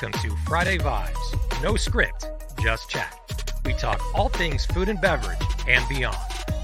[0.00, 1.60] Welcome to Friday Vibes.
[1.60, 2.30] No script,
[2.62, 3.52] just chat.
[3.64, 6.16] We talk all things food and beverage and beyond.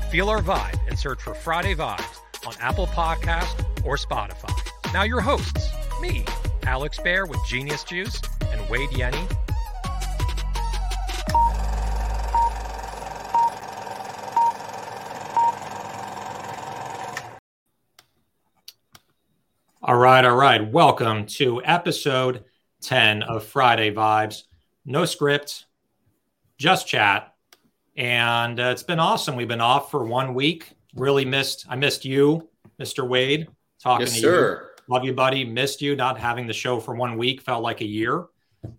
[0.09, 4.55] Feel our vibe and search for Friday Vibes on Apple Podcast or Spotify.
[4.93, 5.69] Now your hosts,
[6.01, 6.25] me,
[6.63, 8.23] Alex Bayer with Genius Juice,
[8.53, 9.29] and Wade Yenny.
[19.83, 20.71] All right, all right.
[20.71, 22.45] Welcome to episode
[22.85, 24.43] 10 of Friday Vibes.
[24.85, 25.67] No script,
[26.59, 27.35] just chat.
[27.97, 29.37] And uh, it's been awesome.
[29.37, 30.71] We've been off for one week.
[30.95, 32.49] Really missed, I missed you,
[32.81, 33.09] Mr.
[33.09, 33.49] Wade,
[33.83, 34.17] talking to you.
[34.17, 34.71] yes, to sir.
[34.77, 34.95] you.
[34.95, 35.45] Love you, buddy.
[35.45, 35.97] Missed you.
[35.97, 38.27] Not having the show for one week felt like a year.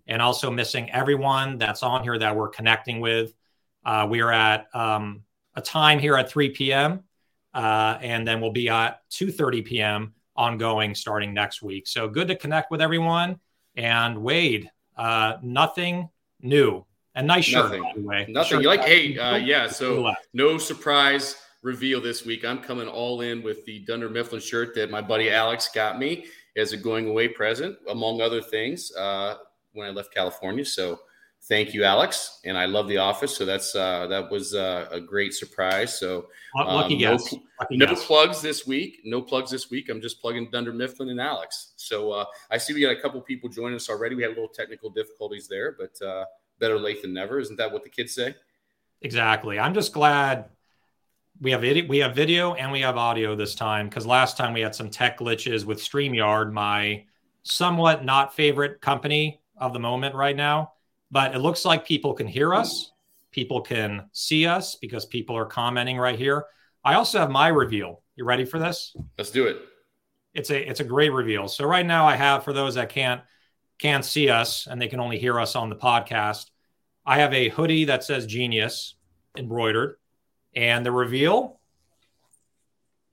[0.06, 3.34] And also missing everyone that's on here that we're connecting with.
[3.84, 5.22] Uh, we are at um,
[5.54, 7.04] a time here at 3 p.m.
[7.54, 11.86] Uh, and then we'll be at 2.30 p.m ongoing starting next week.
[11.86, 13.40] So good to connect with everyone.
[13.76, 16.08] And Wade, uh, nothing
[16.40, 16.84] new.
[17.14, 17.82] And nice shirt, Nothing.
[17.82, 18.26] by the way.
[18.28, 18.48] Nothing.
[18.50, 18.88] Shirt You like, back.
[18.88, 19.68] hey, uh, yeah.
[19.68, 22.44] So no surprise reveal this week.
[22.44, 26.26] I'm coming all in with the Dunder Mifflin shirt that my buddy Alex got me
[26.56, 29.36] as a going away present, among other things, uh,
[29.72, 30.64] when I left California.
[30.64, 31.00] So
[31.48, 32.40] thank you, Alex.
[32.44, 33.36] And I love The Office.
[33.36, 35.98] So that's uh, that was uh, a great surprise.
[35.98, 37.34] So Lu- Lucky um, no guess.
[37.60, 38.04] Lucky no guess.
[38.04, 39.00] plugs this week.
[39.04, 39.88] No plugs this week.
[39.88, 41.72] I'm just plugging Dunder Mifflin and Alex.
[41.76, 44.14] So uh, I see we got a couple people joining us already.
[44.14, 46.24] We had a little technical difficulties there, but uh,
[46.58, 47.38] better late than never.
[47.38, 48.34] Isn't that what the kids say?
[49.02, 49.58] Exactly.
[49.58, 50.46] I'm just glad
[51.40, 54.54] we have video, we have video and we have audio this time because last time
[54.54, 57.04] we had some tech glitches with StreamYard, my
[57.42, 60.72] somewhat not favorite company of the moment right now.
[61.16, 62.92] But it looks like people can hear us,
[63.30, 66.44] people can see us because people are commenting right here.
[66.84, 68.02] I also have my reveal.
[68.16, 68.94] You ready for this?
[69.16, 69.56] Let's do it.
[70.34, 71.48] It's a it's a great reveal.
[71.48, 73.22] So right now I have for those that can't
[73.78, 76.50] can't see us and they can only hear us on the podcast,
[77.06, 78.96] I have a hoodie that says genius
[79.38, 79.96] embroidered
[80.54, 81.60] and the reveal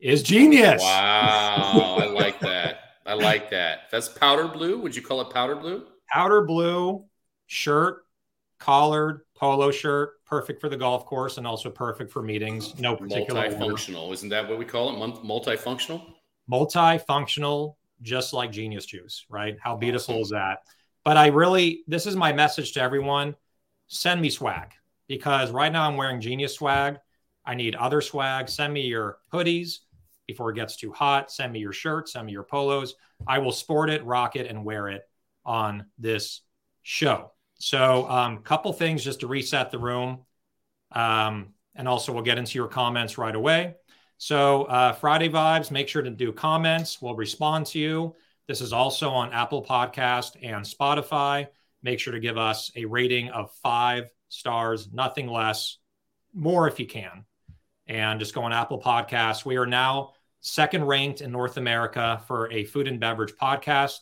[0.02, 0.82] is genius.
[0.82, 2.80] Wow, I like that.
[3.06, 3.84] I like that.
[3.92, 4.78] That's powder blue.
[4.80, 5.86] Would you call it powder blue?
[6.12, 7.06] Powder blue
[7.54, 8.06] shirt,
[8.60, 12.78] collared polo shirt, perfect for the golf course and also perfect for meetings.
[12.80, 14.14] No particular order.
[14.14, 15.24] Isn't that what we call it?
[15.24, 16.02] Multifunctional?
[16.50, 19.56] multifunctional, just like Genius Juice, right?
[19.62, 20.60] How beautiful is that?
[21.04, 23.36] But I really, this is my message to everyone
[23.88, 24.72] send me swag
[25.08, 26.98] because right now I'm wearing Genius swag.
[27.46, 28.50] I need other swag.
[28.50, 29.80] Send me your hoodies
[30.28, 31.32] before it gets too hot.
[31.32, 32.96] Send me your shirts, send me your polos.
[33.28, 35.04] I will sport it, rock it, and wear it
[35.46, 36.42] on this
[36.84, 37.33] show.
[37.64, 40.26] So, um, couple things just to reset the room.
[40.92, 43.76] Um, and also, we'll get into your comments right away.
[44.18, 47.02] So, uh, Friday vibes, make sure to do comments.
[47.02, 48.16] We'll respond to you.
[48.50, 51.48] This is also on Apple Podcast and Spotify.
[51.82, 55.78] Make sure to give us a rating of five stars, nothing less,
[56.34, 57.24] more if you can.
[57.88, 59.46] And just go on Apple Podcasts.
[59.46, 64.00] We are now second ranked in North America for a food and beverage podcast.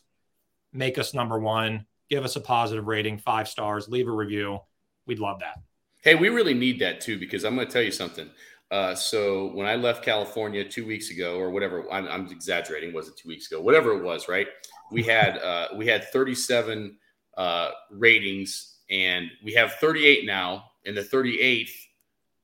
[0.74, 1.86] Make us number one.
[2.12, 3.88] Give us a positive rating, five stars.
[3.88, 4.60] Leave a review.
[5.08, 5.62] We'd love that.
[6.04, 8.30] Hey, we really need that too because I'm going to tell you something.
[8.70, 12.94] Uh, so when I left California two weeks ago, or whatever, I'm, I'm exaggerating.
[12.94, 13.62] Was it two weeks ago?
[13.62, 14.48] Whatever it was, right?
[14.92, 16.98] We had uh, we had 37
[17.38, 21.72] uh, ratings, and we have 38 now, and the 38th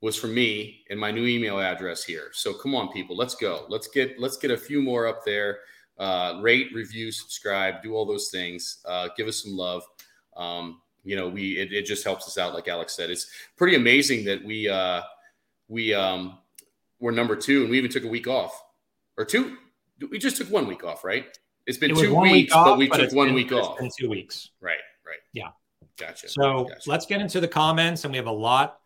[0.01, 2.29] was for me and my new email address here.
[2.31, 3.65] So come on, people, let's go.
[3.67, 5.59] Let's get let's get a few more up there.
[5.99, 8.79] Uh, rate, review, subscribe, do all those things.
[8.85, 9.83] Uh, give us some love.
[10.35, 12.53] Um, you know, we it, it just helps us out.
[12.53, 15.01] Like Alex said, it's pretty amazing that we uh,
[15.67, 16.37] we um,
[16.99, 18.61] were number two, and we even took a week off
[19.17, 19.57] or two.
[20.11, 21.25] We just took one week off, right?
[21.65, 23.67] It's been It two weeks, week off, but we but took one been- week it's
[23.67, 23.77] off.
[23.79, 24.51] been two weeks.
[24.61, 25.17] Right, right.
[25.33, 25.49] Yeah.
[25.97, 26.29] Gotcha.
[26.29, 26.89] So Gotcha.
[26.89, 28.79] let's get into the comments, and we have a lot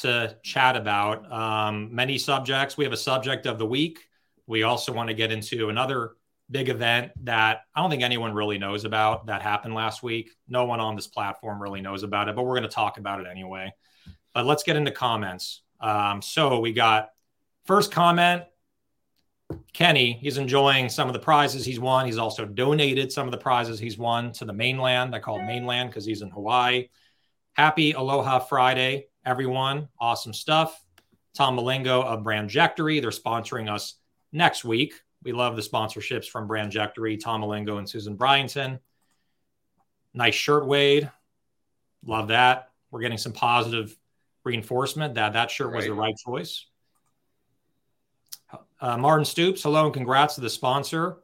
[0.00, 1.30] to chat about.
[1.30, 2.76] Um, many subjects.
[2.76, 4.00] We have a subject of the week.
[4.48, 6.15] We also want to get into another
[6.50, 10.30] big event that I don't think anyone really knows about that happened last week.
[10.48, 13.20] No one on this platform really knows about it, but we're going to talk about
[13.20, 13.72] it anyway.
[14.32, 15.62] But let's get into comments.
[15.80, 17.08] Um, so we got
[17.64, 18.44] first comment.
[19.72, 22.06] Kenny, he's enjoying some of the prizes he's won.
[22.06, 25.14] He's also donated some of the prizes he's won to the mainland.
[25.14, 26.88] I call mainland because he's in Hawaii.
[27.52, 29.88] Happy Aloha Friday, everyone.
[30.00, 30.82] Awesome stuff.
[31.34, 33.00] Tom Malingo of Brandjectory.
[33.00, 33.94] They're sponsoring us
[34.32, 34.94] next week.
[35.22, 38.78] We love the sponsorships from Brandjectory, Tom Malingo, and Susan Bryanton.
[40.14, 41.10] Nice shirt, Wade.
[42.04, 42.70] Love that.
[42.90, 43.96] We're getting some positive
[44.44, 45.88] reinforcement that that shirt was Right.
[45.88, 46.66] the right choice.
[48.80, 51.16] Uh, Martin Stoops, hello and congrats to the sponsor.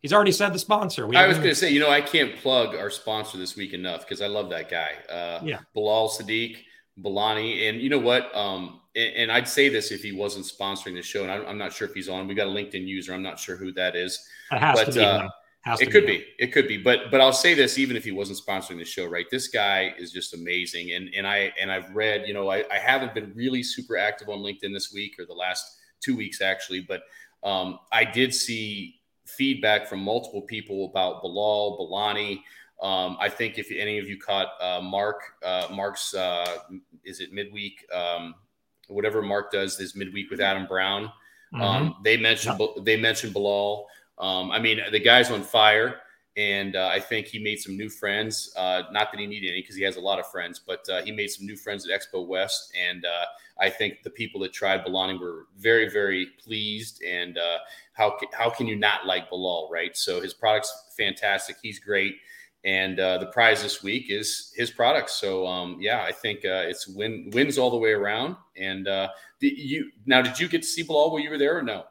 [0.00, 1.06] He's already said the sponsor.
[1.06, 3.72] We I was going to say, you know, I can't plug our sponsor this week
[3.72, 4.92] enough because I love that guy.
[5.10, 5.60] Uh, yeah.
[5.74, 6.58] Bilal Sadiq,
[7.02, 7.68] Bolani.
[7.68, 8.34] And you know what?
[8.36, 11.58] Um, and, and, I'd say this if he wasn't sponsoring the show, and I'm, I'm,
[11.58, 12.28] not sure if he's on.
[12.28, 13.12] We got a LinkedIn user.
[13.12, 14.24] I'm not sure who that is.
[14.52, 15.04] It has but, to be.
[15.04, 15.28] Uh,
[15.62, 16.24] has it could be, be.
[16.38, 16.76] It could be.
[16.76, 19.26] But but I'll say this, even if he wasn't sponsoring the show, right?
[19.30, 20.92] This guy is just amazing.
[20.92, 24.28] And and I and I've read, you know, I, I haven't been really super active
[24.28, 25.64] on LinkedIn this week or the last
[26.00, 27.02] two weeks actually, but
[27.42, 32.40] um, I did see feedback from multiple people about Bilal, Bolani.
[32.84, 36.58] Um, I think if any of you caught uh, Mark, uh, Mark's uh,
[37.02, 37.84] is it midweek?
[37.90, 38.34] Um,
[38.88, 41.04] whatever Mark does is midweek with Adam Brown.
[41.54, 41.62] Mm-hmm.
[41.62, 43.86] Um, they mentioned they mentioned Bilal.
[44.18, 46.00] Um, I mean, the guy's on fire,
[46.36, 48.52] and uh, I think he made some new friends.
[48.54, 51.02] Uh, not that he needed any because he has a lot of friends, but uh,
[51.02, 53.24] he made some new friends at Expo West, and uh,
[53.58, 57.02] I think the people that tried Bolani were very, very pleased.
[57.02, 57.58] And uh,
[57.94, 59.96] how how can you not like Bilal, right?
[59.96, 61.56] So his product's fantastic.
[61.62, 62.16] He's great.
[62.64, 65.14] And uh, the prize this week is his products.
[65.14, 68.36] So um, yeah, I think it's win wins all the way around.
[68.56, 68.84] And
[69.40, 70.22] did you now?
[70.22, 71.84] Did you get to see Bilal while you were there, or no?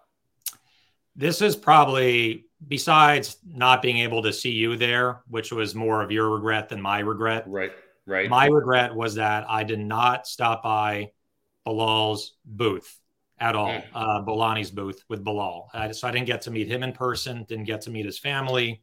[1.16, 6.12] this is probably besides not being able to see you there, which was more of
[6.12, 7.44] your regret than my regret.
[7.48, 7.72] Right.
[8.06, 8.30] Right.
[8.30, 11.12] My regret was that I did not stop by
[11.66, 13.00] Bilal's booth
[13.40, 13.84] at all, mm.
[13.94, 15.70] uh, Bolani's booth with Bilal.
[15.74, 18.20] Uh, so I didn't get to meet him in person, didn't get to meet his
[18.20, 18.82] family.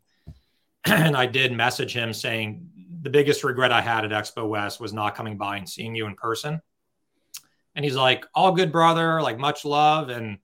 [0.84, 2.68] and I did message him saying
[3.02, 6.06] the biggest regret I had at Expo West was not coming by and seeing you
[6.06, 6.60] in person.
[7.74, 10.08] And he's like, all good, brother, like much love.
[10.08, 10.38] And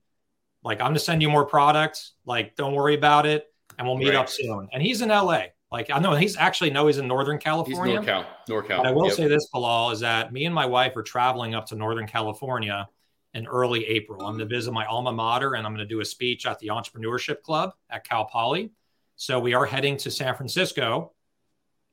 [0.62, 2.12] like, I'm gonna send you more products.
[2.24, 3.46] Like, don't worry about it,
[3.78, 4.16] and we'll meet right.
[4.16, 4.68] up soon.
[4.72, 5.44] And he's in LA.
[5.70, 8.00] Like, I know he's actually no, he's in Northern California.
[8.00, 8.26] He's NorCal.
[8.48, 8.76] NorCal.
[8.78, 9.14] But I will yep.
[9.14, 12.88] say this, Bilal, is that me and my wife are traveling up to Northern California
[13.34, 14.20] in early April.
[14.22, 16.58] I'm going to visit my alma mater and I'm going to do a speech at
[16.60, 18.70] the Entrepreneurship Club at Cal Poly.
[19.16, 21.12] So we are heading to San Francisco.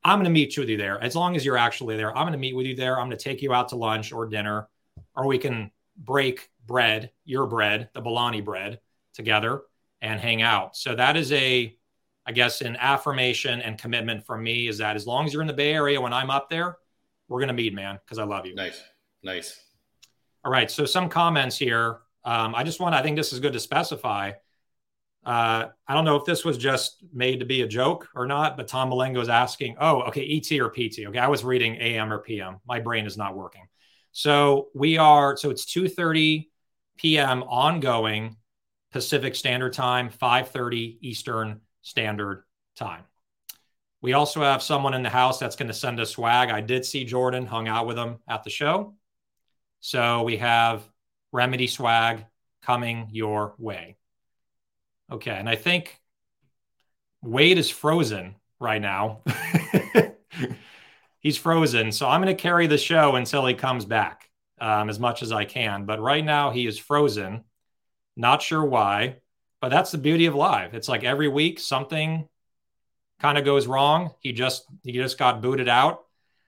[0.03, 1.01] I'm going to meet with you there.
[1.01, 2.99] As long as you're actually there, I'm going to meet with you there.
[2.99, 4.67] I'm going to take you out to lunch or dinner,
[5.15, 8.79] or we can break bread, your bread, the Bolani bread
[9.13, 9.61] together
[10.01, 10.75] and hang out.
[10.75, 11.77] So that is a,
[12.25, 15.47] I guess, an affirmation and commitment from me is that as long as you're in
[15.47, 16.77] the Bay Area when I'm up there,
[17.29, 18.53] we're going to meet, man, because I love you.
[18.53, 18.81] Nice.
[19.23, 19.57] Nice.
[20.43, 20.69] All right.
[20.69, 21.99] So some comments here.
[22.25, 24.33] Um, I just want, I think this is good to specify.
[25.25, 28.57] Uh, I don't know if this was just made to be a joke or not,
[28.57, 31.07] but Tom Malengo is asking, oh, okay, ET or PT.
[31.07, 31.19] Okay.
[31.19, 32.57] I was reading AM or PM.
[32.67, 33.67] My brain is not working.
[34.11, 36.47] So we are, so it's 2.30
[36.97, 37.43] p.m.
[37.43, 38.35] ongoing
[38.91, 42.43] Pacific Standard Time, 5:30 Eastern Standard
[42.75, 43.03] Time.
[44.01, 46.49] We also have someone in the house that's going to send us swag.
[46.49, 48.93] I did see Jordan, hung out with him at the show.
[49.79, 50.83] So we have
[51.31, 52.25] Remedy swag
[52.61, 53.97] coming your way.
[55.13, 56.01] Okay, and I think
[57.21, 59.21] Wade is frozen right now.
[61.19, 64.99] He's frozen, so I'm going to carry the show until he comes back um, as
[64.99, 65.85] much as I can.
[65.85, 67.43] But right now he is frozen.
[68.17, 69.17] Not sure why,
[69.61, 70.73] but that's the beauty of live.
[70.73, 72.27] It's like every week something
[73.19, 74.15] kind of goes wrong.
[74.19, 76.05] He just he just got booted out.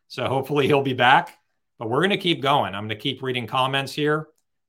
[0.07, 1.37] So hopefully he'll be back.
[1.77, 2.73] But we're going to keep going.
[2.73, 4.27] I'm going to keep reading comments here.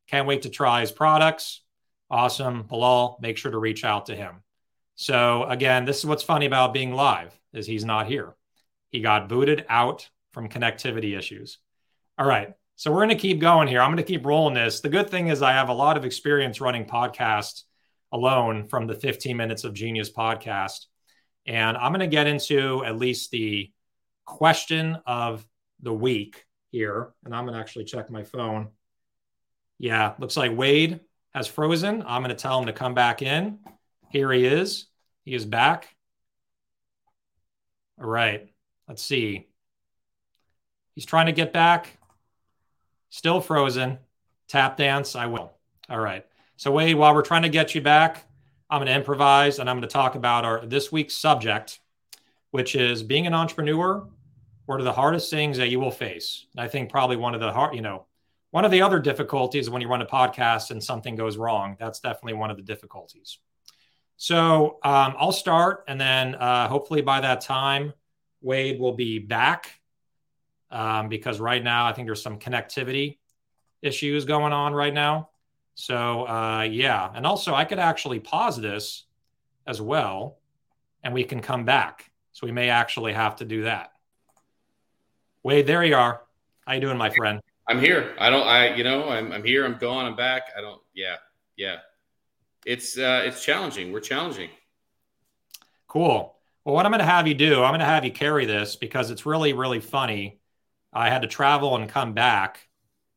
[0.08, 1.62] Can't wait to try his products.
[2.10, 2.62] Awesome.
[2.62, 4.42] Bilal, make sure to reach out to him.
[4.94, 8.34] So again, this is what's funny about being live is he's not here.
[8.90, 11.58] He got booted out from connectivity issues.
[12.18, 12.54] All right.
[12.76, 13.80] So we're going to keep going here.
[13.80, 14.80] I'm going to keep rolling this.
[14.80, 17.62] The good thing is I have a lot of experience running podcasts
[18.12, 20.86] alone from the 15 minutes of genius podcast.
[21.46, 23.72] And I'm going to get into at least the
[24.24, 25.46] question of
[25.80, 27.12] the week here.
[27.24, 28.68] And I'm going to actually check my phone.
[29.78, 31.00] Yeah, looks like Wade
[31.36, 32.02] has frozen.
[32.06, 33.58] I'm going to tell him to come back in.
[34.08, 34.86] Here he is.
[35.22, 35.94] He is back.
[38.00, 38.48] All right.
[38.88, 39.46] Let's see.
[40.94, 41.98] He's trying to get back.
[43.10, 43.98] Still frozen.
[44.48, 45.14] Tap dance.
[45.14, 45.52] I will.
[45.90, 46.24] All right.
[46.56, 48.24] So Wade, while we're trying to get you back,
[48.70, 51.80] I'm going to improvise and I'm going to talk about our this week's subject,
[52.50, 54.08] which is being an entrepreneur.
[54.64, 56.46] What are the hardest things that you will face?
[56.56, 58.06] I think probably one of the hard, you know,
[58.56, 61.76] one of the other difficulties when you run a podcast and something goes wrong.
[61.78, 63.36] That's definitely one of the difficulties.
[64.16, 67.92] So um, I'll start, and then uh, hopefully by that time,
[68.40, 69.78] Wade will be back
[70.70, 73.18] um, because right now I think there's some connectivity
[73.82, 75.28] issues going on right now.
[75.74, 79.04] So uh, yeah, and also I could actually pause this
[79.66, 80.38] as well,
[81.04, 82.10] and we can come back.
[82.32, 83.92] So we may actually have to do that.
[85.42, 86.22] Wade, there you are.
[86.66, 87.42] How you doing, my friend?
[87.68, 88.14] I'm here.
[88.18, 88.46] I don't.
[88.46, 89.64] I you know I'm I'm here.
[89.64, 90.06] I'm gone.
[90.06, 90.50] I'm back.
[90.56, 90.80] I don't.
[90.94, 91.16] Yeah,
[91.56, 91.78] yeah.
[92.64, 93.92] It's uh it's challenging.
[93.92, 94.50] We're challenging.
[95.88, 96.36] Cool.
[96.64, 98.74] Well, what I'm going to have you do, I'm going to have you carry this
[98.74, 100.40] because it's really, really funny.
[100.92, 102.66] I had to travel and come back.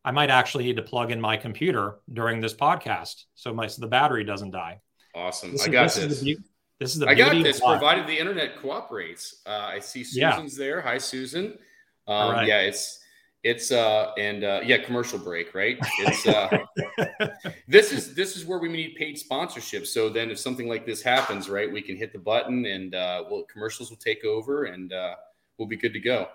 [0.05, 3.81] I might actually need to plug in my computer during this podcast so my so
[3.81, 4.81] the battery doesn't die.
[5.15, 5.51] Awesome.
[5.51, 5.95] This I is, got this.
[5.95, 6.37] This is the,
[6.79, 9.41] this is the I got this, provided the internet cooperates.
[9.45, 10.65] Uh, I see Susan's yeah.
[10.65, 10.81] there.
[10.81, 11.57] Hi, Susan.
[12.07, 12.47] Um, right.
[12.47, 12.99] Yeah, it's
[13.43, 15.77] it's uh and uh yeah commercial break right?
[15.99, 16.57] It's uh
[17.67, 19.87] this is this is where we need paid sponsorship.
[19.87, 23.23] So then if something like this happens right we can hit the button and uh
[23.29, 25.15] well commercials will take over and uh
[25.57, 26.27] we'll be good to go.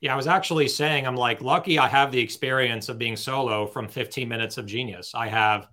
[0.00, 3.66] Yeah i was actually saying i'm like lucky i have the experience of being solo
[3.66, 5.12] from 15 minutes of genius.
[5.14, 5.68] I have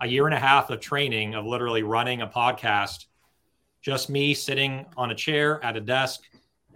[0.00, 3.06] a year and a half of training of literally running a podcast
[3.80, 6.22] just me sitting on a chair at a desk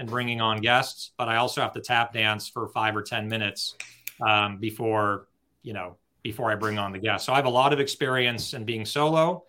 [0.00, 3.28] and bringing on guests, but I also have to tap dance for five or 10
[3.28, 3.76] minutes
[4.26, 5.28] um, before,
[5.62, 7.26] you know, before I bring on the guests.
[7.26, 9.44] So I have a lot of experience in being solo,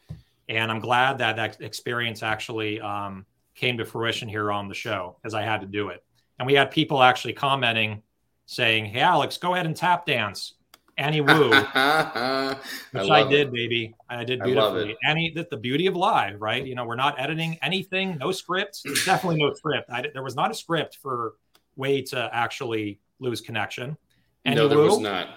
[0.49, 5.17] and I'm glad that that experience actually um, came to fruition here on the show
[5.23, 6.03] as I had to do it.
[6.37, 8.03] And we had people actually commenting
[8.45, 10.55] saying, Hey, Alex, go ahead and tap dance.
[11.01, 12.53] Annie Wu, which I,
[12.93, 13.53] I did, it.
[13.53, 13.95] baby.
[14.07, 14.95] I did beautifully.
[15.03, 16.63] I Annie, that's the beauty of live, right?
[16.63, 18.83] You know, we're not editing anything, no script.
[19.03, 19.89] definitely no script.
[19.89, 21.33] I, there was not a script for
[21.75, 23.97] way to actually lose connection.
[24.45, 25.29] Annie no, there Wu, was not.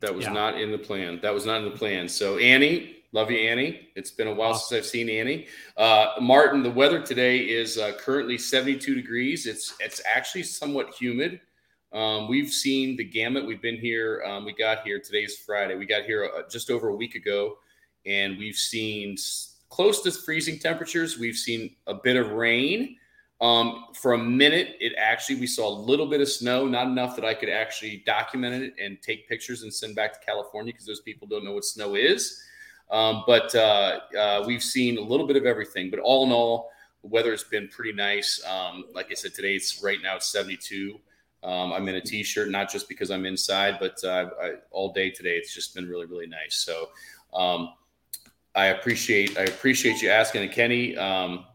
[0.00, 0.32] That was yeah.
[0.32, 1.20] not in the plan.
[1.22, 2.08] That was not in the plan.
[2.08, 3.90] So Annie, love you, Annie.
[3.94, 4.76] It's been a while awesome.
[4.76, 5.46] since I've seen Annie.
[5.76, 9.46] Uh, Martin, the weather today is uh, currently 72 degrees.
[9.46, 11.40] It's it's actually somewhat humid.
[11.92, 13.44] Um, we've seen the gamut.
[13.44, 14.22] We've been here.
[14.24, 15.00] Um, we got here.
[15.00, 15.74] Today's Friday.
[15.74, 17.58] We got here uh, just over a week ago,
[18.06, 19.16] and we've seen
[19.70, 21.18] close to freezing temperatures.
[21.18, 22.96] We've seen a bit of rain.
[23.40, 27.16] Um, for a minute, it actually we saw a little bit of snow, not enough
[27.16, 30.86] that I could actually document it and take pictures and send back to California because
[30.86, 32.40] those people don't know what snow is.
[32.90, 35.90] Um, but uh, uh, we've seen a little bit of everything.
[35.90, 36.70] But all in all,
[37.02, 38.44] the weather has been pretty nice.
[38.46, 41.00] Um, like I said, today it's right now it's 72.
[41.42, 45.10] Um, I'm in a t-shirt, not just because I'm inside, but uh, I, all day
[45.10, 46.56] today, it's just been really, really nice.
[46.56, 46.88] So
[47.32, 47.74] um,
[48.54, 50.42] I appreciate, I appreciate you asking.
[50.42, 51.46] And Kenny, um,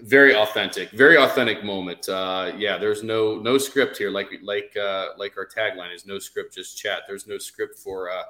[0.00, 2.08] very authentic, very authentic moment.
[2.08, 4.10] Uh, yeah, there's no, no script here.
[4.10, 7.02] Like, like, uh, like our tagline is no script, just chat.
[7.08, 8.22] There's no script for, uh,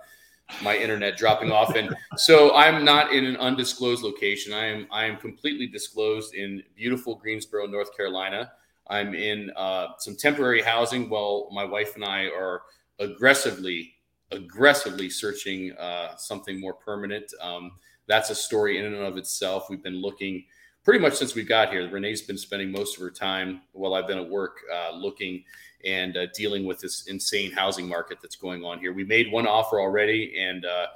[0.63, 5.05] my internet dropping off and so i'm not in an undisclosed location i am i
[5.05, 8.53] am completely disclosed in beautiful greensboro north carolina
[8.89, 12.63] I'm in uh, some temporary housing while my wife and I are
[12.99, 13.95] aggressively,
[14.31, 17.33] aggressively searching uh, something more permanent.
[17.41, 17.73] Um,
[18.07, 19.69] that's a story in and of itself.
[19.69, 20.45] We've been looking
[20.85, 21.89] pretty much since we got here.
[21.91, 25.43] Renee's been spending most of her time while I've been at work uh, looking
[25.85, 28.93] and uh, dealing with this insane housing market that's going on here.
[28.93, 30.87] We made one offer already and uh,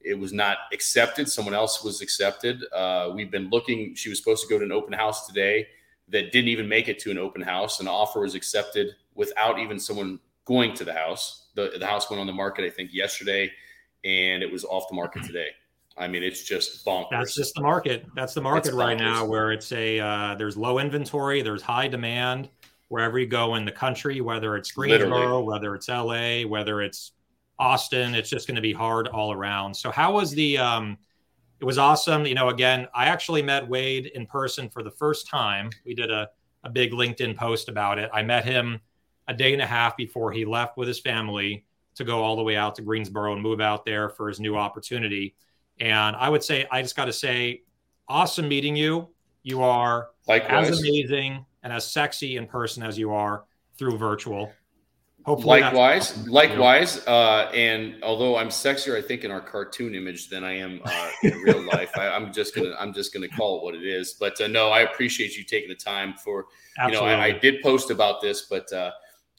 [0.00, 1.28] it was not accepted.
[1.28, 2.64] Someone else was accepted.
[2.72, 3.94] Uh, we've been looking.
[3.96, 5.66] She was supposed to go to an open house today
[6.10, 7.80] that didn't even make it to an open house.
[7.80, 11.48] An offer was accepted without even someone going to the house.
[11.54, 13.50] The, the house went on the market, I think, yesterday,
[14.04, 15.48] and it was off the market today.
[15.96, 17.10] I mean, it's just bonkers.
[17.10, 18.06] That's just the market.
[18.14, 22.48] That's the market right now, where it's a uh, there's low inventory, there's high demand
[22.88, 25.44] wherever you go in the country, whether it's Greensboro, Literally.
[25.44, 27.12] whether it's LA, whether it's
[27.58, 28.14] Austin.
[28.14, 29.74] It's just going to be hard all around.
[29.74, 30.98] So, how was the um,
[31.60, 32.24] it was awesome.
[32.26, 35.70] You know, again, I actually met Wade in person for the first time.
[35.84, 36.28] We did a,
[36.64, 38.10] a big LinkedIn post about it.
[38.12, 38.80] I met him
[39.28, 42.42] a day and a half before he left with his family to go all the
[42.42, 45.34] way out to Greensboro and move out there for his new opportunity.
[45.78, 47.62] And I would say, I just got to say,
[48.08, 49.08] awesome meeting you.
[49.42, 50.70] You are Likewise.
[50.70, 53.44] as amazing and as sexy in person as you are
[53.76, 54.52] through virtual.
[55.24, 57.06] Hopefully likewise, likewise.
[57.06, 61.10] Uh, and although I'm sexier, I think in our cartoon image than I am uh,
[61.22, 61.90] in real life.
[61.96, 64.14] I, am just gonna, I'm just gonna call it what it is.
[64.14, 66.46] But uh, no, I appreciate you taking the time for.
[66.78, 67.10] Absolutely.
[67.10, 68.92] You know, I, I did post about this, but uh,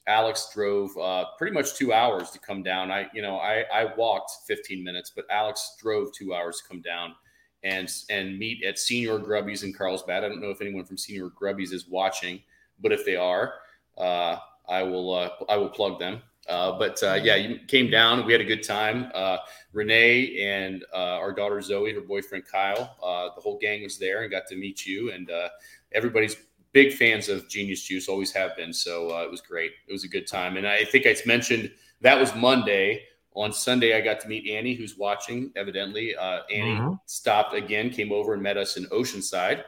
[0.08, 2.92] Alex drove uh, pretty much two hours to come down.
[2.92, 6.82] I, you know, I, I walked 15 minutes, but Alex drove two hours to come
[6.82, 7.16] down
[7.64, 10.24] and and meet at Señor Grubby's in Carlsbad.
[10.24, 12.42] I don't know if anyone from Señor Grubby's is watching,
[12.80, 13.54] but if they are.
[13.98, 14.38] Uh,
[14.72, 16.22] I will uh, I will plug them.
[16.50, 18.26] Uh, but uh, yeah, you came down.
[18.26, 19.12] We had a good time.
[19.14, 19.38] Uh,
[19.74, 24.24] Renee and uh, our daughter Zoe, her boyfriend Kyle, uh, the whole gang was there
[24.24, 25.12] and got to meet you.
[25.12, 25.50] And uh,
[25.92, 26.36] everybody's
[26.72, 28.74] big fans of Genius Juice, always have been.
[28.74, 29.72] So it was great.
[29.88, 30.58] It was a good time.
[30.58, 33.04] And I think I mentioned that was Monday.
[33.34, 35.54] On Sunday, I got to meet Annie, who's watching.
[35.56, 36.96] Evidently, Annie mm-hmm.
[37.06, 39.64] stopped again, came over and met us in Oceanside.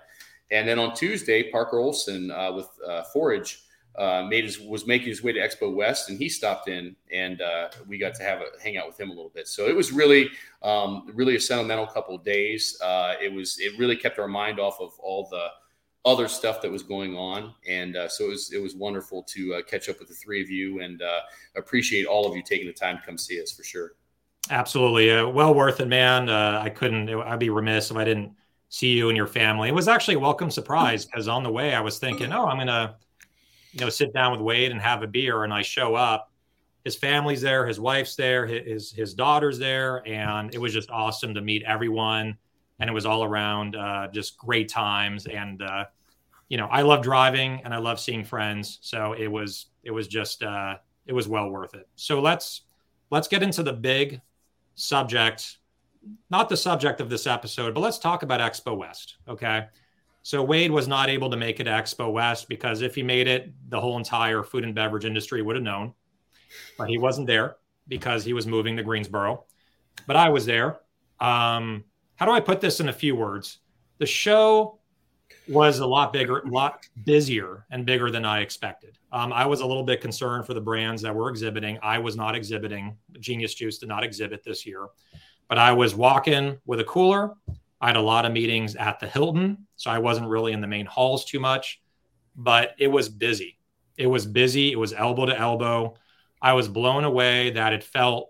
[0.52, 2.68] And then on Tuesday, Parker Olson with
[3.14, 3.64] Forage
[3.96, 7.42] uh, made his was making his way to Expo West, and he stopped in, and
[7.42, 9.48] uh, we got to have a hang out with him a little bit.
[9.48, 10.30] So it was really,
[10.62, 12.80] um, really a sentimental couple of days.
[12.82, 15.48] Uh, it was it really kept our mind off of all the
[16.06, 19.56] other stuff that was going on, and uh, so it was it was wonderful to
[19.56, 21.20] uh, catch up with the three of you, and uh,
[21.56, 23.94] appreciate all of you taking the time to come see us for sure.
[24.50, 26.30] Absolutely, well worth it, man.
[26.30, 27.10] Uh, I couldn't.
[27.10, 28.34] I'd be remiss if I didn't
[28.74, 29.70] see you and your family.
[29.70, 32.58] It was actually a welcome surprise because on the way I was thinking, oh, I'm
[32.58, 32.96] gonna,
[33.74, 36.32] you know, sit down with Wade and have a beer, and I show up.
[36.84, 41.34] His family's there, his wife's there, his his daughter's there, and it was just awesome
[41.34, 42.38] to meet everyone
[42.80, 45.26] and it was all around uh, just great times.
[45.26, 45.86] And uh,
[46.50, 50.08] you know, I love driving and I love seeing friends, so it was it was
[50.08, 50.76] just uh,
[51.06, 51.88] it was well worth it.
[51.96, 52.62] So let's
[53.10, 54.22] let's get into the big
[54.76, 55.60] subject,
[56.30, 59.18] not the subject of this episode, but let's talk about Expo West.
[59.28, 59.68] Okay.
[60.24, 63.28] So Wade was not able to make it to Expo West because if he made
[63.28, 65.94] it, the whole entire food and beverage industry would have known.
[66.78, 67.58] But he wasn't there
[67.90, 69.46] because he was moving to Greensboro.
[70.08, 70.80] But I was there.
[71.20, 71.84] Um,
[72.16, 73.60] how do I put this in a few words?
[73.98, 74.80] The show
[75.50, 78.98] was a lot bigger, a lot busier and bigger than I expected.
[79.12, 81.78] Um, I was a little bit concerned for the brands that were exhibiting.
[81.84, 82.96] I was not exhibiting.
[83.20, 84.88] Genius Juice did not exhibit this year,
[85.50, 87.34] but I was walking with a cooler.
[87.84, 90.68] I had a lot of meetings at the Hilton, so I wasn't really in the
[90.68, 91.82] main halls too much,
[92.34, 93.60] but it was busy.
[93.98, 94.72] It was busy.
[94.72, 95.96] It was elbow to elbow.
[96.42, 98.30] I was blown away that it felt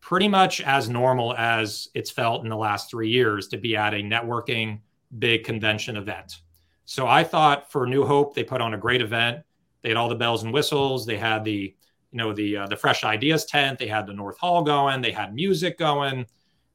[0.00, 3.92] pretty much as normal as it's felt in the last three years to be at
[3.92, 4.80] a networking
[5.18, 6.38] big convention event.
[6.86, 9.44] So I thought for New Hope, they put on a great event.
[9.82, 11.04] They had all the bells and whistles.
[11.04, 11.74] They had the,
[12.12, 13.78] you know, the uh, the fresh ideas tent.
[13.78, 15.02] They had the North Hall going.
[15.02, 16.24] They had music going.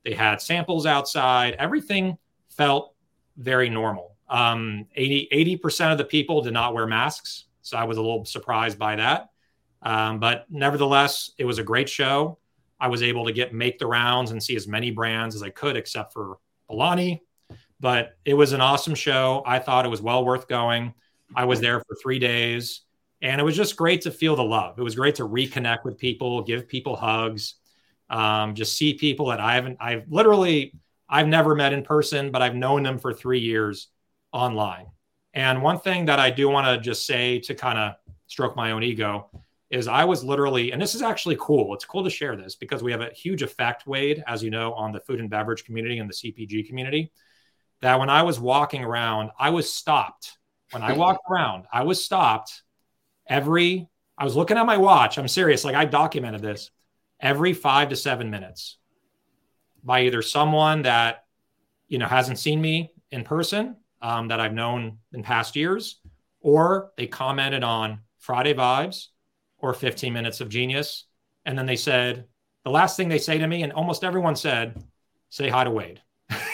[0.04, 1.56] They had samples outside.
[1.60, 2.18] Everything
[2.50, 2.94] felt
[3.38, 4.16] very normal.
[4.30, 8.26] Um, 80 percent of the people did not wear masks, so I was a little
[8.26, 9.30] surprised by that.
[9.82, 12.38] Um, but nevertheless, it was a great show.
[12.80, 15.50] I was able to get make the rounds and see as many brands as I
[15.50, 16.38] could, except for
[16.70, 17.22] Bolani.
[17.80, 19.42] But it was an awesome show.
[19.46, 20.94] I thought it was well worth going.
[21.36, 22.82] I was there for three days,
[23.22, 24.78] and it was just great to feel the love.
[24.80, 27.56] It was great to reconnect with people, give people hugs,
[28.10, 29.78] um, just see people that I haven't.
[29.80, 30.74] I've literally
[31.10, 33.88] I've never met in person, but I've known them for three years
[34.32, 34.86] online.
[35.34, 37.94] And one thing that I do want to just say to kind of
[38.28, 39.30] stroke my own ego
[39.72, 41.74] is I was literally, and this is actually cool.
[41.74, 44.74] It's cool to share this because we have a huge effect, Wade, as you know,
[44.74, 47.12] on the food and beverage community and the CPG community.
[47.82, 50.38] That when I was walking around, I was stopped.
[50.72, 52.64] When I walked around, I was stopped
[53.28, 55.18] every, I was looking at my watch.
[55.18, 55.64] I'm serious.
[55.64, 56.72] Like I documented this
[57.20, 58.78] every five to seven minutes
[59.84, 61.26] by either someone that,
[61.88, 66.00] you know, hasn't seen me in person um, that I've known in past years,
[66.42, 69.08] or they commented on Friday Vibes
[69.58, 71.06] or 15 minutes of genius.
[71.46, 72.26] And then they said,
[72.64, 74.84] the last thing they say to me, and almost everyone said,
[75.30, 76.02] say hi to Wade.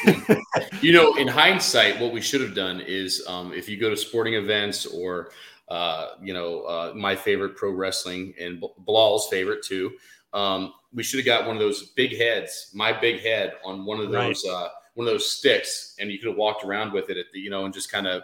[0.81, 3.97] you know, in hindsight, what we should have done is um, if you go to
[3.97, 5.31] sporting events or,
[5.67, 9.91] uh, you know, uh, my favorite pro wrestling and Bilal's favorite too,
[10.35, 13.99] um, we should have got one of those big heads, my big head on one
[13.99, 14.53] of those, right.
[14.53, 17.39] uh, one of those sticks, and you could have walked around with it at the,
[17.39, 18.21] you know, and just kind of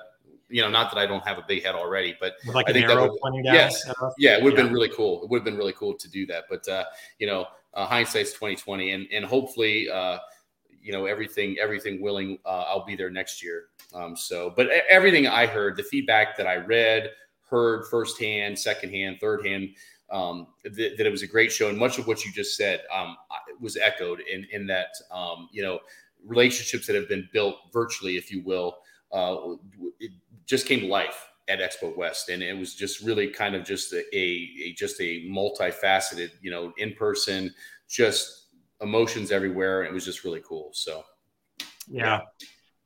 [0.51, 2.87] you know, not that I don't have a big head already, but like I think
[2.87, 4.65] that would, yes, yeah, it would have yeah.
[4.65, 5.23] been really cool.
[5.23, 6.45] It would have been really cool to do that.
[6.49, 6.83] But uh,
[7.19, 10.19] you know, uh, hindsight's twenty twenty, and and hopefully, uh,
[10.81, 13.67] you know, everything everything willing, uh, I'll be there next year.
[13.93, 17.11] Um, so, but everything I heard, the feedback that I read,
[17.49, 19.69] heard firsthand, secondhand, third hand.
[20.11, 22.81] Um, th- that it was a great show, and much of what you just said
[22.93, 23.15] um,
[23.61, 25.79] was echoed in in that um, you know
[26.25, 28.77] relationships that have been built virtually, if you will,
[29.11, 29.37] uh,
[29.99, 30.11] it
[30.45, 33.93] just came to life at Expo West, and it was just really kind of just
[33.93, 37.53] a, a just a multifaceted, you know, in person,
[37.89, 38.47] just
[38.81, 40.69] emotions everywhere, and it was just really cool.
[40.73, 41.03] So,
[41.87, 42.21] yeah,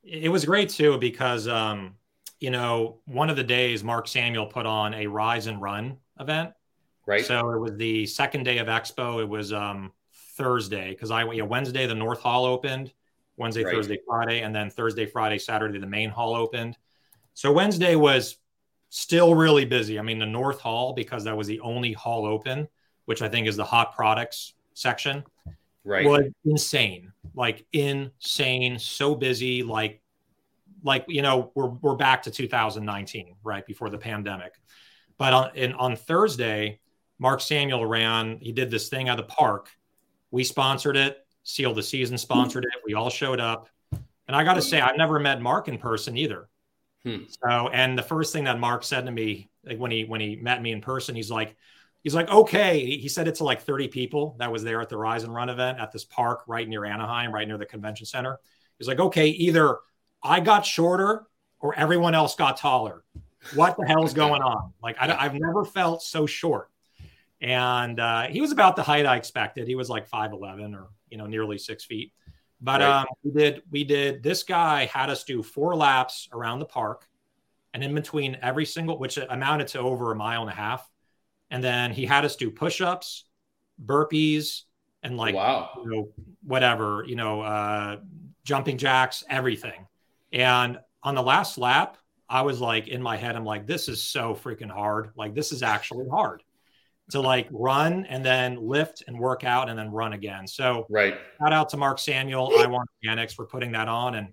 [0.02, 0.20] yeah.
[0.24, 1.94] it was great too because um,
[2.40, 6.52] you know one of the days Mark Samuel put on a Rise and Run event,
[7.06, 7.24] right?
[7.24, 9.20] So it was the second day of Expo.
[9.20, 9.92] It was um,
[10.36, 12.92] Thursday because I you know, Wednesday the North Hall opened.
[13.36, 13.74] Wednesday, right.
[13.74, 16.76] Thursday, Friday, and then Thursday, Friday, Saturday, the main hall opened.
[17.34, 18.38] So Wednesday was
[18.88, 19.98] still really busy.
[19.98, 22.66] I mean, the North Hall, because that was the only hall open,
[23.04, 25.22] which I think is the hot products section,
[25.84, 26.06] right?
[26.06, 30.00] Was insane, like insane, so busy, like,
[30.82, 34.54] like you know, we're we're back to 2019, right before the pandemic.
[35.18, 36.80] But on in, on Thursday,
[37.18, 38.38] Mark Samuel ran.
[38.40, 39.70] He did this thing at the park.
[40.30, 41.18] We sponsored it.
[41.44, 42.82] Seal the Season sponsored it.
[42.84, 43.68] We all showed up.
[43.92, 46.48] And I got to say, I've never met Mark in person either.
[47.04, 47.18] Hmm.
[47.28, 50.36] So, and the first thing that Mark said to me, like when he when he
[50.36, 51.56] met me in person, he's like,
[52.02, 52.84] he's like, okay.
[52.84, 55.48] He said it to like 30 people that was there at the Rise and Run
[55.48, 58.40] event at this park right near Anaheim, right near the convention center.
[58.78, 59.78] He's like, okay, either
[60.22, 61.26] I got shorter
[61.60, 63.04] or everyone else got taller.
[63.54, 64.72] What the hell is going on?
[64.82, 66.70] Like I, have never felt so short.
[67.46, 69.68] And uh, he was about the height I expected.
[69.68, 72.12] He was like five eleven or you know nearly six feet.
[72.60, 73.02] But right.
[73.02, 77.06] um, we did we did this guy had us do four laps around the park,
[77.72, 80.90] and in between every single which amounted to over a mile and a half,
[81.48, 83.26] and then he had us do push ups,
[83.80, 84.62] burpees,
[85.04, 86.08] and like wow, you know,
[86.42, 87.98] whatever you know, uh,
[88.42, 89.86] jumping jacks, everything.
[90.32, 91.96] And on the last lap,
[92.28, 95.10] I was like in my head, I'm like, this is so freaking hard.
[95.14, 96.42] Like this is actually hard
[97.10, 100.46] to like run and then lift and work out and then run again.
[100.46, 101.18] So right.
[101.40, 104.28] Shout out to Mark Samuel, iWon Organics for putting that on and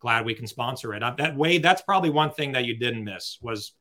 [0.00, 1.02] glad we can sponsor it.
[1.18, 3.72] That way, that's probably one thing that you didn't miss was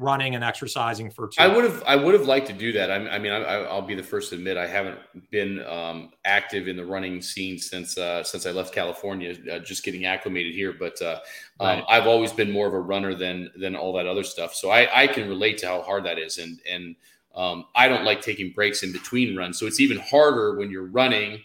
[0.00, 1.42] running and exercising for two.
[1.42, 2.90] I would have I would have liked to do that.
[2.90, 4.98] I, I mean, I, will be the first to admit I haven't
[5.30, 9.84] been um, active in the running scene since uh, since I left California, uh, just
[9.84, 10.72] getting acclimated here.
[10.72, 11.20] But uh,
[11.60, 11.78] um, right.
[11.78, 14.54] um, I've always been more of a runner than than all that other stuff.
[14.54, 16.96] So I, I can relate to how hard that is, and and
[17.34, 19.58] um, I don't like taking breaks in between runs.
[19.58, 21.40] So it's even harder when you're running.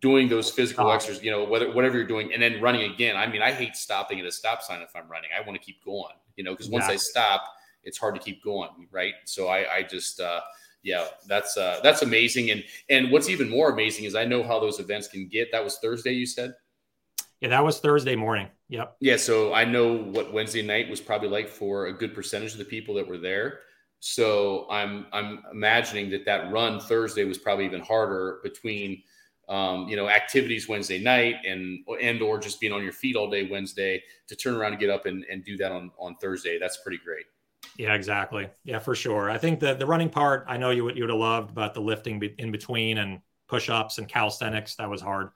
[0.00, 0.92] Doing those physical oh.
[0.92, 3.16] exercises, you know, whether whatever you're doing, and then running again.
[3.16, 5.30] I mean, I hate stopping at a stop sign if I'm running.
[5.36, 7.42] I want to keep going, you know, because once I stop,
[7.82, 9.14] it's hard to keep going, right?
[9.24, 10.42] So I, I just, uh,
[10.84, 12.52] yeah, that's uh, that's amazing.
[12.52, 15.50] And and what's even more amazing is I know how those events can get.
[15.50, 16.54] That was Thursday, you said.
[17.40, 18.46] Yeah, that was Thursday morning.
[18.68, 18.96] Yep.
[19.00, 22.58] Yeah, so I know what Wednesday night was probably like for a good percentage of
[22.58, 23.62] the people that were there.
[24.00, 29.02] So I'm I'm imagining that that run Thursday was probably even harder between
[29.48, 33.30] um, you know activities Wednesday night and and or just being on your feet all
[33.30, 36.58] day Wednesday to turn around and get up and, and do that on on Thursday.
[36.58, 37.26] That's pretty great.
[37.76, 38.48] Yeah, exactly.
[38.64, 39.30] Yeah, for sure.
[39.30, 41.74] I think the the running part, I know you would you would have loved, but
[41.74, 45.28] the lifting in between and push ups and calisthenics that was hard.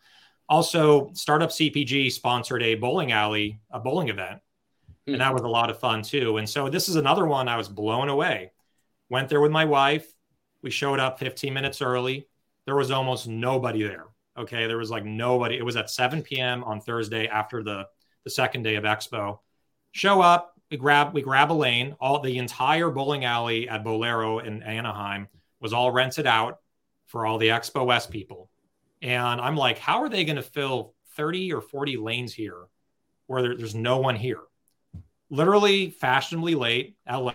[0.48, 4.40] Also, Startup CPG sponsored a bowling alley, a bowling event,
[5.06, 5.34] and that hmm.
[5.34, 6.38] was a lot of fun too.
[6.38, 8.52] And so this is another one I was blown away.
[9.14, 10.12] Went there with my wife.
[10.60, 12.26] We showed up 15 minutes early.
[12.66, 14.06] There was almost nobody there.
[14.36, 15.56] Okay, there was like nobody.
[15.56, 16.64] It was at 7 p.m.
[16.64, 17.86] on Thursday after the
[18.24, 19.38] the second day of Expo.
[19.92, 21.94] Show up, we grab we grab a lane.
[22.00, 25.28] All the entire bowling alley at Bowlero in Anaheim
[25.60, 26.58] was all rented out
[27.06, 28.50] for all the Expo West people.
[29.00, 32.64] And I'm like, how are they going to fill 30 or 40 lanes here
[33.28, 34.40] where there, there's no one here?
[35.30, 37.30] Literally fashionably late, LA,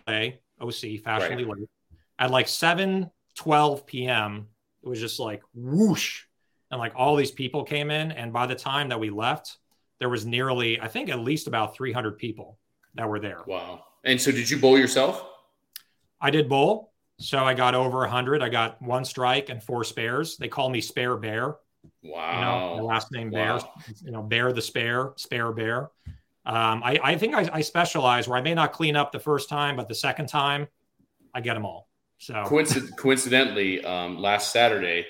[0.62, 1.60] OC, fashionably right.
[1.60, 1.70] late.
[2.18, 4.48] At like 7 12 p.m.,
[4.84, 6.24] it was just like whoosh.
[6.72, 8.12] And like all these people came in.
[8.12, 9.58] And by the time that we left,
[10.00, 12.58] there was nearly, I think, at least about 300 people
[12.96, 13.42] that were there.
[13.48, 13.84] Wow.
[14.04, 15.26] And so did you bowl yourself?
[16.22, 16.94] I did bowl.
[17.20, 18.42] So I got over 100.
[18.42, 20.38] I got one strike and four spares.
[20.38, 21.56] They call me Spare Bear.
[22.04, 22.72] Wow.
[22.74, 23.58] You know, last name wow.
[23.58, 25.90] Bayer, you know, Bear the Spare, Spare Bear.
[26.46, 29.50] Um, I, I think I, I, specialize where I may not clean up the first
[29.50, 30.68] time, but the second time
[31.34, 31.90] I get them all.
[32.18, 35.06] So Coincident- coincidentally, um, last Saturday,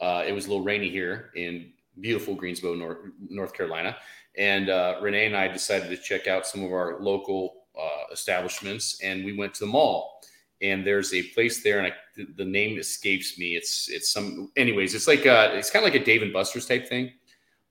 [0.00, 3.96] uh, it was a little rainy here in beautiful Greensboro, North, North Carolina.
[4.36, 9.00] And uh, Renee and I decided to check out some of our local uh, establishments,
[9.02, 10.20] and we went to the mall.
[10.60, 11.92] And there's a place there, and I,
[12.36, 13.54] the name escapes me.
[13.56, 14.94] It's it's some, anyways.
[14.94, 17.12] It's like a, it's kind of like a Dave and Buster's type thing,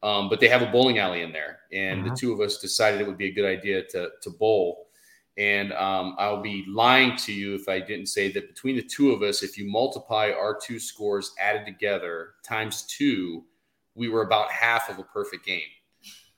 [0.04, 1.60] um, but they have a bowling alley in there.
[1.72, 2.16] And the uh-huh.
[2.18, 4.90] two of us decided it would be a good idea to to bowl.
[5.38, 9.12] And um, I'll be lying to you if I didn't say that between the two
[9.12, 13.44] of us, if you multiply our two scores added together times two,
[13.96, 15.62] we were about half of a perfect game.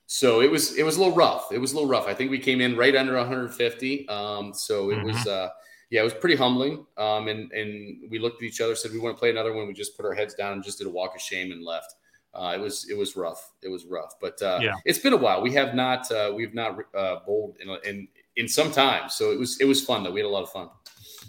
[0.05, 1.51] So it was it was a little rough.
[1.51, 2.07] It was a little rough.
[2.07, 4.07] I think we came in right under 150.
[4.07, 5.07] Um, so it mm-hmm.
[5.07, 5.49] was uh,
[5.89, 6.85] yeah, it was pretty humbling.
[6.97, 9.67] Um, and and we looked at each other, said we want to play another one.
[9.67, 11.95] We just put our heads down and just did a walk of shame and left.
[12.35, 13.51] Uh, it was it was rough.
[13.61, 14.73] It was rough, but uh, yeah.
[14.83, 15.41] it's been a while.
[15.41, 19.09] We have not uh, we've not uh, bowled in, in in some time.
[19.09, 20.11] So it was it was fun though.
[20.11, 20.69] We had a lot of fun.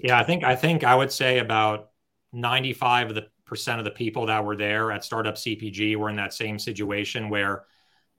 [0.01, 1.91] Yeah, I think I think I would say about
[2.33, 6.17] 95 of the percent of the people that were there at Startup CPG were in
[6.17, 7.65] that same situation where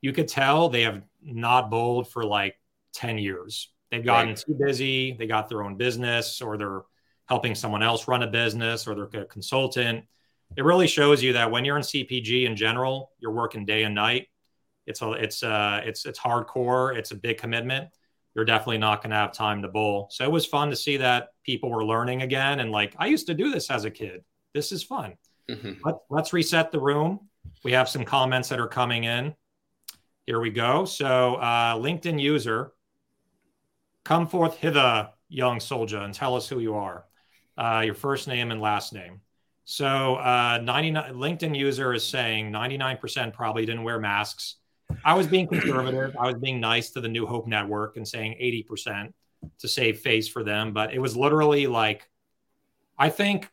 [0.00, 2.56] you could tell they have not bowled for like
[2.94, 3.70] 10 years.
[3.90, 4.36] They've gotten right.
[4.36, 6.82] too busy, they got their own business, or they're
[7.26, 10.04] helping someone else run a business, or they're a consultant.
[10.56, 13.94] It really shows you that when you're in CPG in general, you're working day and
[13.94, 14.28] night.
[14.86, 16.96] It's a, it's uh it's it's hardcore.
[16.96, 17.88] It's a big commitment.
[18.34, 20.08] You're definitely not going to have time to bowl.
[20.10, 23.26] So it was fun to see that people were learning again, and like I used
[23.26, 24.24] to do this as a kid.
[24.54, 25.14] This is fun.
[25.50, 25.72] Mm-hmm.
[25.84, 27.28] Let, let's reset the room.
[27.64, 29.34] We have some comments that are coming in.
[30.26, 30.84] Here we go.
[30.84, 32.72] So, uh, LinkedIn user,
[34.04, 37.04] come forth hither, young soldier, and tell us who you are,
[37.56, 39.20] uh, your first name and last name.
[39.70, 44.56] So, uh, 99 LinkedIn user is saying 99% probably didn't wear masks
[45.04, 46.16] I was being conservative.
[46.18, 49.12] I was being nice to the New Hope Network and saying 80%
[49.58, 50.72] to save face for them.
[50.72, 52.08] But it was literally like,
[52.98, 53.50] I think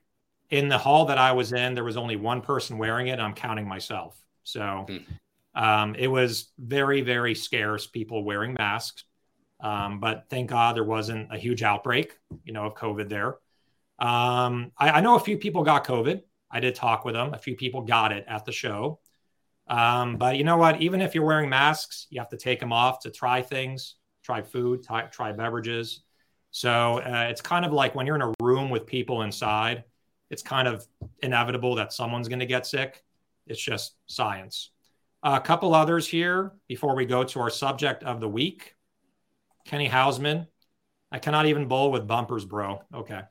[0.50, 3.20] in the hall that I was in, there was only one person wearing it.
[3.20, 4.20] I'm counting myself.
[4.44, 5.62] So hmm.
[5.62, 9.04] um, it was very, very scarce people wearing masks.
[9.60, 13.38] Um, but thank God there wasn't a huge outbreak, you know, of COVID there.
[14.00, 16.22] Um, I, I, know a few people got COVID.
[16.52, 17.34] I did talk with them.
[17.34, 19.00] A few people got it at the show.
[19.68, 20.82] Um, but you know what?
[20.82, 24.42] Even if you're wearing masks, you have to take them off to try things, try
[24.42, 26.02] food, try, try beverages.
[26.52, 29.86] So uh, it's kind of like when you're in a room with people inside,
[30.30, 30.86] it's kind of
[31.24, 33.04] inevitable that someone's going to get sick.
[33.48, 34.72] It's just science.
[35.24, 38.76] a couple others here before we go to our subject of the week.
[39.66, 40.48] Kenny Hausman.
[41.12, 42.82] I cannot even bowl with bumpers, bro.
[42.94, 43.22] Okay.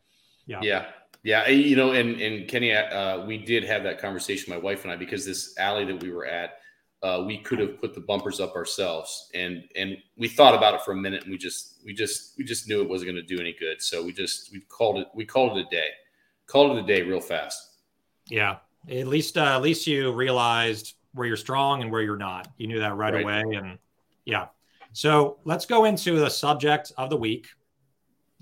[0.47, 0.61] Yeah.
[0.63, 0.87] Yeah.
[1.25, 4.93] Yeah, you know, and and Kenny, uh, we did have that conversation, my wife and
[4.93, 6.59] I, because this alley that we were at,
[7.03, 10.83] uh, we could have put the bumpers up ourselves, and and we thought about it
[10.83, 13.23] for a minute, and we just we just we just knew it wasn't going to
[13.23, 15.89] do any good, so we just we called it we called it a day,
[16.47, 17.79] called it a day real fast.
[18.29, 18.57] Yeah,
[18.91, 22.49] at least uh, at least you realized where you're strong and where you're not.
[22.59, 23.23] You knew that right, right.
[23.23, 23.79] away, and
[24.27, 24.49] yeah.
[24.93, 27.49] So let's go into the subject of the week.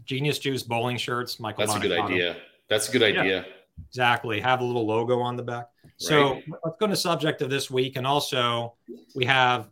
[0.04, 1.40] Genius Juice bowling shirts.
[1.40, 1.66] Michael.
[1.66, 2.36] That's a good idea.
[2.68, 3.24] That's a good idea.
[3.24, 3.42] Yeah,
[3.88, 4.40] exactly.
[4.40, 5.68] Have a little logo on the back.
[5.96, 6.44] So right.
[6.64, 7.96] let's go to subject of this week.
[7.96, 8.74] And also
[9.14, 9.68] we have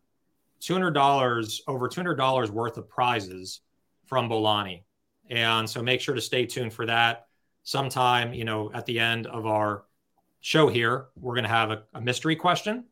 [0.60, 3.60] $200, over $200 worth of prizes
[4.06, 4.82] from Bolani,
[5.30, 7.26] And so make sure to stay tuned for that.
[7.62, 9.84] Sometime, you know, at the end of our
[10.40, 12.84] show here, we're going to have a, a mystery question.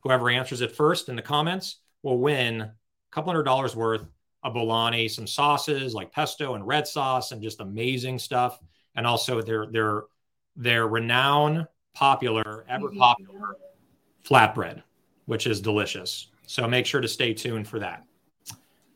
[0.00, 2.72] Whoever answers it first in the comments will win a
[3.10, 4.04] couple hundred dollars worth
[4.42, 8.58] of Bolani, some sauces like pesto and red sauce, and just amazing stuff.
[8.94, 10.04] And also their their
[10.56, 12.98] their renowned popular ever mm-hmm.
[12.98, 13.56] popular
[14.24, 14.82] flatbread
[15.28, 16.28] which is delicious.
[16.46, 18.02] So make sure to stay tuned for that.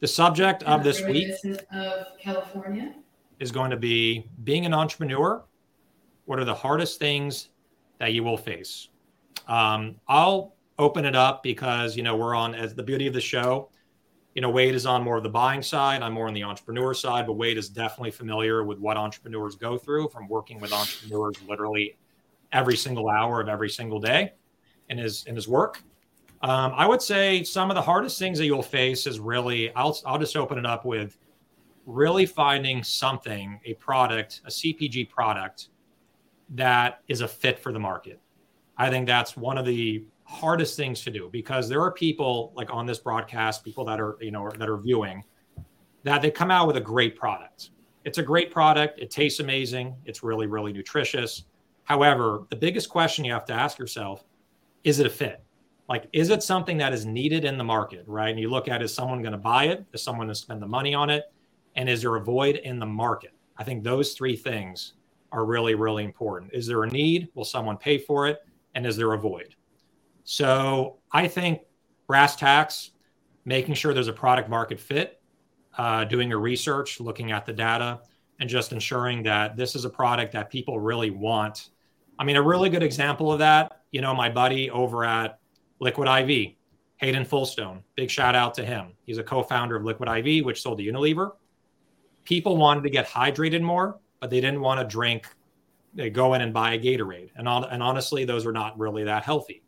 [0.01, 1.35] The subject of this week
[1.71, 2.95] of california?
[3.39, 5.45] is going to be being an entrepreneur
[6.25, 7.51] what are the hardest things
[7.99, 8.89] that you will face?
[9.47, 13.21] Um, i'll open it up because you know we're on as the beauty of the
[13.21, 13.69] show
[14.35, 16.03] you know, Wade is on more of the buying side.
[16.03, 19.77] I'm more on the entrepreneur side, but Wade is definitely familiar with what entrepreneurs go
[19.77, 21.97] through from working with entrepreneurs literally
[22.53, 24.33] every single hour of every single day
[24.89, 25.83] in his in his work.
[26.43, 29.99] Um, I would say some of the hardest things that you'll face is really I'll
[30.07, 31.19] I'll just open it up with
[31.87, 35.69] really finding something, a product, a CPG product
[36.51, 38.21] that is a fit for the market.
[38.77, 42.73] I think that's one of the hardest things to do because there are people like
[42.73, 45.23] on this broadcast, people that are, you know, that are viewing
[46.05, 47.71] that they come out with a great product.
[48.05, 48.99] It's a great product.
[48.99, 49.95] It tastes amazing.
[50.05, 51.45] It's really, really nutritious.
[51.85, 54.25] However, the biggest question you have to ask yourself
[54.85, 55.45] is it a fit?
[55.89, 58.31] Like, is it something that is needed in the market, right?
[58.31, 59.85] And you look at is someone going to buy it?
[59.93, 61.33] Is someone going to spend the money on it?
[61.77, 63.33] And is there a void in the market?
[63.57, 64.95] I think those three things
[65.31, 66.53] are really, really important.
[66.53, 67.29] Is there a need?
[67.35, 68.41] Will someone pay for it?
[68.75, 69.55] And is there a void?
[70.25, 71.61] So I think
[72.07, 72.91] brass tacks,
[73.45, 75.21] making sure there's a product market fit,
[75.77, 78.01] uh, doing your research, looking at the data,
[78.41, 81.71] and just ensuring that this is a product that people really want.
[82.19, 85.39] I mean, a really good example of that, you know, my buddy over at
[85.81, 86.53] Liquid IV,
[86.97, 88.93] Hayden Fullstone, big shout out to him.
[89.05, 91.33] He's a co founder of Liquid IV, which sold to Unilever.
[92.25, 95.27] People wanted to get hydrated more, but they didn't want to drink,
[95.95, 97.31] they go in and buy a Gatorade.
[97.35, 99.63] And, on, and honestly, those are not really that healthy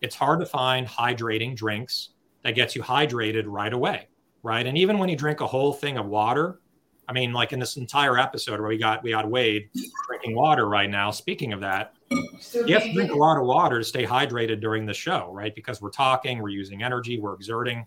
[0.00, 2.10] it's hard to find hydrating drinks
[2.44, 4.08] that gets you hydrated right away,
[4.42, 4.66] right?
[4.66, 6.60] And even when you drink a whole thing of water,
[7.08, 9.70] I mean, like in this entire episode where we got we got Wade
[10.06, 11.10] drinking water right now.
[11.10, 14.84] Speaking of that, you have to drink a lot of water to stay hydrated during
[14.84, 15.54] the show, right?
[15.54, 17.86] Because we're talking, we're using energy, we're exerting.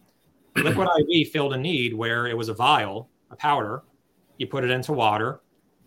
[0.55, 3.83] Liquid IV filled a need where it was a vial, a powder.
[4.37, 5.41] You put it into water,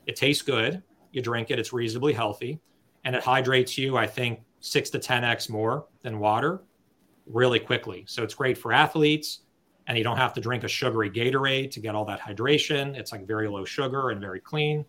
[0.06, 0.82] it tastes good.
[1.10, 2.60] You drink it, it's reasonably healthy,
[3.04, 3.96] and it hydrates you.
[3.96, 6.62] I think six to 10x more than water
[7.26, 8.04] really quickly.
[8.06, 9.40] So it's great for athletes.
[9.86, 12.96] And you don't have to drink a sugary Gatorade to get all that hydration.
[12.96, 14.86] It's like very low sugar and very clean.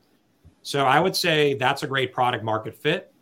[0.62, 3.14] So I would say that's a great product market fit,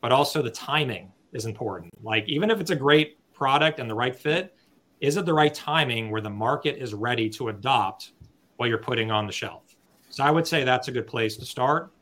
[0.00, 1.92] but also the timing is important.
[2.02, 4.56] Like, even if it's a great product and the right fit,
[5.02, 8.12] is it the right timing where the market is ready to adopt
[8.56, 9.76] what you're putting on the shelf?
[10.08, 11.92] So I would say that's a good place to start.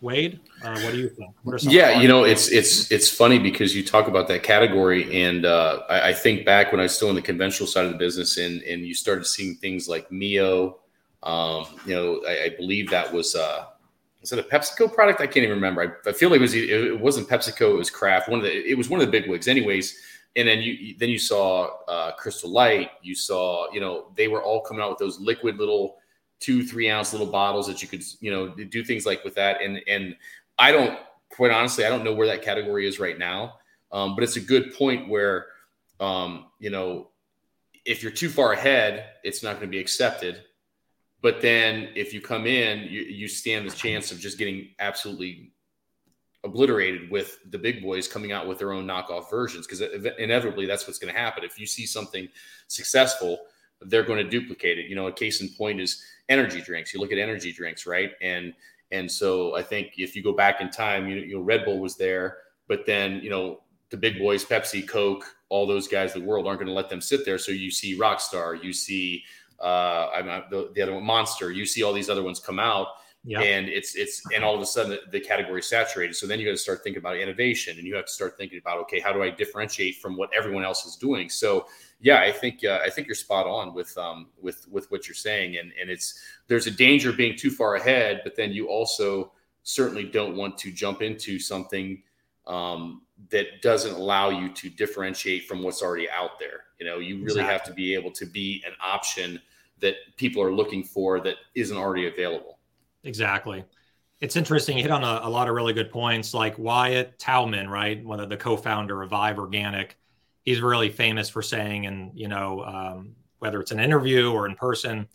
[0.00, 1.34] Wade, uh, what do you think?
[1.62, 5.82] yeah, you know, it's it's it's funny because you talk about that category, and uh,
[5.88, 8.36] I, I, think back when I was still in the conventional side of the business,
[8.36, 10.78] and and you started seeing things like Mio.
[11.24, 13.66] Um, you know, I, I, believe that was uh,
[14.20, 15.20] was it a PepsiCo product?
[15.20, 16.00] I can't even remember.
[16.06, 17.72] I, I feel like it was it wasn't PepsiCo.
[17.72, 18.28] It was Kraft.
[18.28, 19.48] One of the it was one of the big wigs.
[19.48, 19.98] Anyways,
[20.36, 22.90] and then you then you saw uh, Crystal Light.
[23.02, 25.96] You saw you know they were all coming out with those liquid little
[26.40, 29.62] two three ounce little bottles that you could you know do things like with that.
[29.62, 30.16] And and
[30.58, 30.98] I don't
[31.30, 33.54] quite honestly I don't know where that category is right now,
[33.92, 35.46] um, but it's a good point where
[36.00, 37.08] um, you know
[37.84, 40.42] if you're too far ahead, it's not going to be accepted.
[41.22, 45.52] But then if you come in, you, you stand the chance of just getting absolutely
[46.44, 49.80] obliterated with the big boys coming out with their own knockoff versions because
[50.18, 52.28] inevitably that's what's going to happen if you see something
[52.68, 53.40] successful
[53.82, 54.86] they're going to duplicate it.
[54.86, 56.92] You know a case in point is energy drinks.
[56.92, 58.12] You look at energy drinks right?
[58.20, 58.54] And
[58.90, 61.78] and so i think if you go back in time you, you know red bull
[61.78, 62.38] was there
[62.68, 63.60] but then you know
[63.90, 67.00] the big boys pepsi coke all those guys the world aren't going to let them
[67.00, 67.38] sit there.
[67.38, 69.24] So you see rockstar you see
[69.60, 72.88] uh i'm the, the other one monster you see all these other ones come out
[73.40, 76.14] And it's it's and all of a sudden the, the category is saturated.
[76.14, 78.58] So then you got to start thinking about innovation, and you have to start thinking
[78.58, 81.28] about okay, how do I differentiate from what everyone else is doing?
[81.28, 81.66] So
[82.00, 85.14] yeah, I think uh, I think you're spot on with um with with what you're
[85.14, 88.68] saying, and and it's there's a danger of being too far ahead, but then you
[88.68, 92.02] also certainly don't want to jump into something
[92.46, 96.64] um, that doesn't allow you to differentiate from what's already out there.
[96.80, 97.52] You know, you really exactly.
[97.52, 99.38] have to be able to be an option
[99.80, 102.57] that people are looking for that isn't already available.
[103.08, 103.64] Exactly.
[104.20, 104.76] It's interesting.
[104.76, 108.04] You hit on a, a, lot of really good points, like Wyatt Taubman, right?
[108.04, 109.96] One of the co-founder of Vive Organic.
[110.44, 114.56] He's really famous for saying, and you know, um, whether it's an interview or in
[114.56, 115.08] person,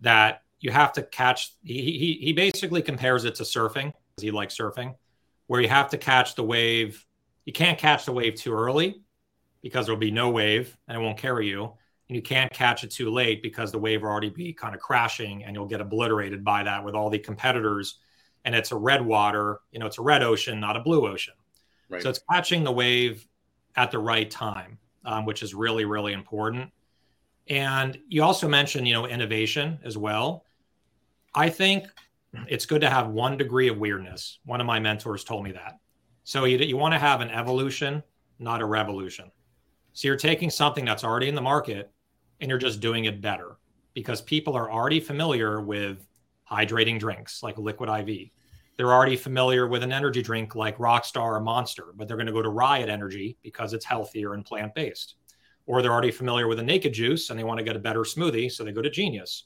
[0.00, 1.54] that you have to catch.
[1.62, 3.92] He he he basically compares it to surfing.
[4.20, 4.96] He likes surfing,
[5.46, 7.06] where you have to catch the wave.
[7.44, 9.02] You can't catch the wave too early
[9.62, 11.74] because there'll be no wave and it won't carry you
[12.08, 14.80] and you can't catch it too late because the wave will already be kind of
[14.80, 17.98] crashing and you'll get obliterated by that with all the competitors.
[18.44, 21.34] And it's a red water you know it's a red ocean not a blue ocean.
[21.88, 22.02] Right.
[22.02, 23.26] so it's catching the wave
[23.76, 26.70] at the right time um, which is really really important.
[27.48, 30.44] And you also mentioned you know innovation as well.
[31.34, 31.86] I think
[32.48, 34.38] it's good to have one degree of weirdness.
[34.44, 35.78] One of my mentors told me that.
[36.24, 38.02] So you, you want to have an evolution
[38.38, 39.30] not a revolution.
[39.92, 41.90] So you're taking something that's already in the market
[42.40, 43.56] and you're just doing it better
[43.94, 46.06] because people are already familiar with
[46.50, 48.28] hydrating drinks like liquid IV.
[48.76, 52.32] They're already familiar with an energy drink like Rockstar or Monster, but they're going to
[52.32, 55.14] go to Riot Energy because it's healthier and plant based.
[55.64, 58.00] Or they're already familiar with a naked juice and they want to get a better
[58.00, 59.44] smoothie, so they go to Genius.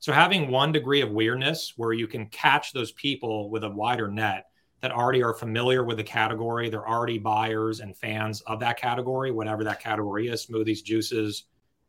[0.00, 4.10] So having one degree of weirdness where you can catch those people with a wider
[4.10, 4.46] net
[4.80, 9.30] that already are familiar with the category, they're already buyers and fans of that category,
[9.30, 11.44] whatever that category is, smoothies, juices,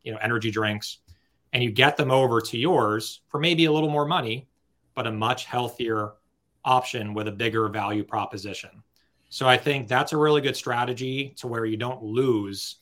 [0.06, 0.98] you know energy drinks
[1.52, 4.48] and you get them over to yours for maybe a little more money
[4.94, 6.12] but a much healthier
[6.64, 8.70] option with a bigger value proposition.
[9.28, 12.76] So i think that's a really good strategy to where you don't lose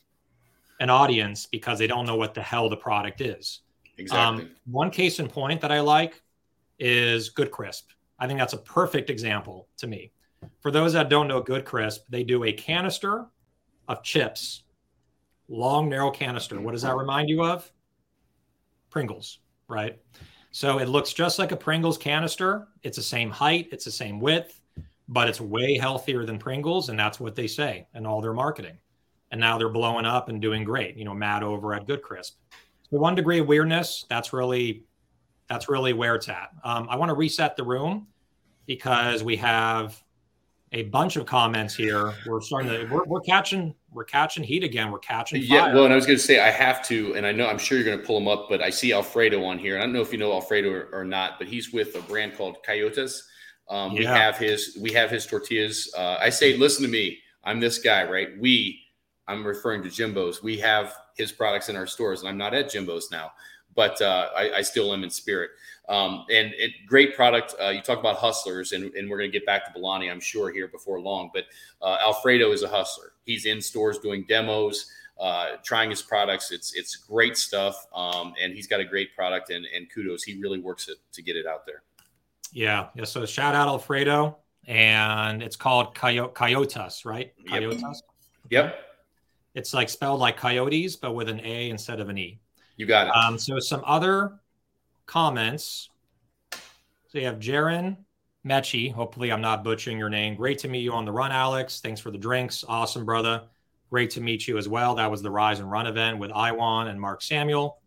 [0.79, 3.61] an audience because they don't know what the hell the product is.
[3.97, 4.43] Exactly.
[4.43, 6.21] Um, one case in point that i like
[6.77, 7.89] is good crisp.
[8.19, 10.11] I think that's a perfect example to me.
[10.59, 13.25] For those that don't know good crisp they do a canister
[13.87, 14.64] of chips
[15.47, 16.59] long, narrow canister.
[16.59, 17.71] What does that remind you of?
[18.89, 19.99] Pringles, right?
[20.51, 22.67] So it looks just like a Pringles canister.
[22.83, 24.61] It's the same height, it's the same width,
[25.07, 26.89] but it's way healthier than Pringles.
[26.89, 28.77] And that's what they say in all their marketing.
[29.31, 30.95] And now they're blowing up and doing great.
[30.95, 32.37] You know, Matt over at Good Crisp.
[32.89, 34.85] So one degree of weirdness, that's really
[35.47, 36.51] that's really where it's at.
[36.63, 38.07] Um, I want to reset the room
[38.65, 40.01] because we have
[40.71, 42.13] a bunch of comments here.
[42.25, 44.91] We're starting to we're, we're catching we're catching heat again.
[44.91, 45.69] We're catching fire.
[45.69, 47.57] Yeah, well, and I was going to say I have to, and I know I'm
[47.57, 49.77] sure you're going to pull him up, but I see Alfredo on here.
[49.77, 52.35] I don't know if you know Alfredo or, or not, but he's with a brand
[52.35, 53.21] called Coyotas.
[53.69, 53.99] Um, yeah.
[53.99, 55.91] We have his we have his tortillas.
[55.97, 57.19] Uh, I say, listen to me.
[57.43, 58.29] I'm this guy, right?
[58.39, 58.81] We,
[59.27, 60.43] I'm referring to Jimbo's.
[60.43, 63.31] We have his products in our stores, and I'm not at Jimbo's now,
[63.75, 65.51] but uh, I, I still am in spirit.
[65.87, 67.53] Um, and it, great product.
[67.61, 70.19] Uh, you talk about hustlers, and, and we're going to get back to Bolani, I'm
[70.19, 71.29] sure, here before long.
[71.33, 71.45] But
[71.81, 73.13] uh, Alfredo is a hustler.
[73.25, 76.51] He's in stores doing demos, uh, trying his products.
[76.51, 79.51] It's it's great stuff, um, and he's got a great product.
[79.51, 81.83] And, and kudos, he really works it to get it out there.
[82.51, 83.03] Yeah, yeah.
[83.03, 87.33] So shout out Alfredo, and it's called Coy- Coyotas, right?
[87.47, 88.01] Coyotas.
[88.49, 88.65] Yep.
[88.65, 88.79] yep.
[89.53, 92.39] It's like spelled like coyotes, but with an A instead of an E.
[92.77, 93.15] You got it.
[93.15, 94.39] Um, so some other
[95.05, 95.89] comments.
[97.07, 97.97] So you have Jaron
[98.45, 98.91] Mechi.
[98.91, 100.35] Hopefully, I'm not butchering your name.
[100.35, 101.79] Great to meet you on the run, Alex.
[101.79, 102.63] Thanks for the drinks.
[102.67, 103.43] Awesome, brother.
[103.89, 104.95] Great to meet you as well.
[104.95, 107.79] That was the Rise and Run event with iWon and Mark Samuel.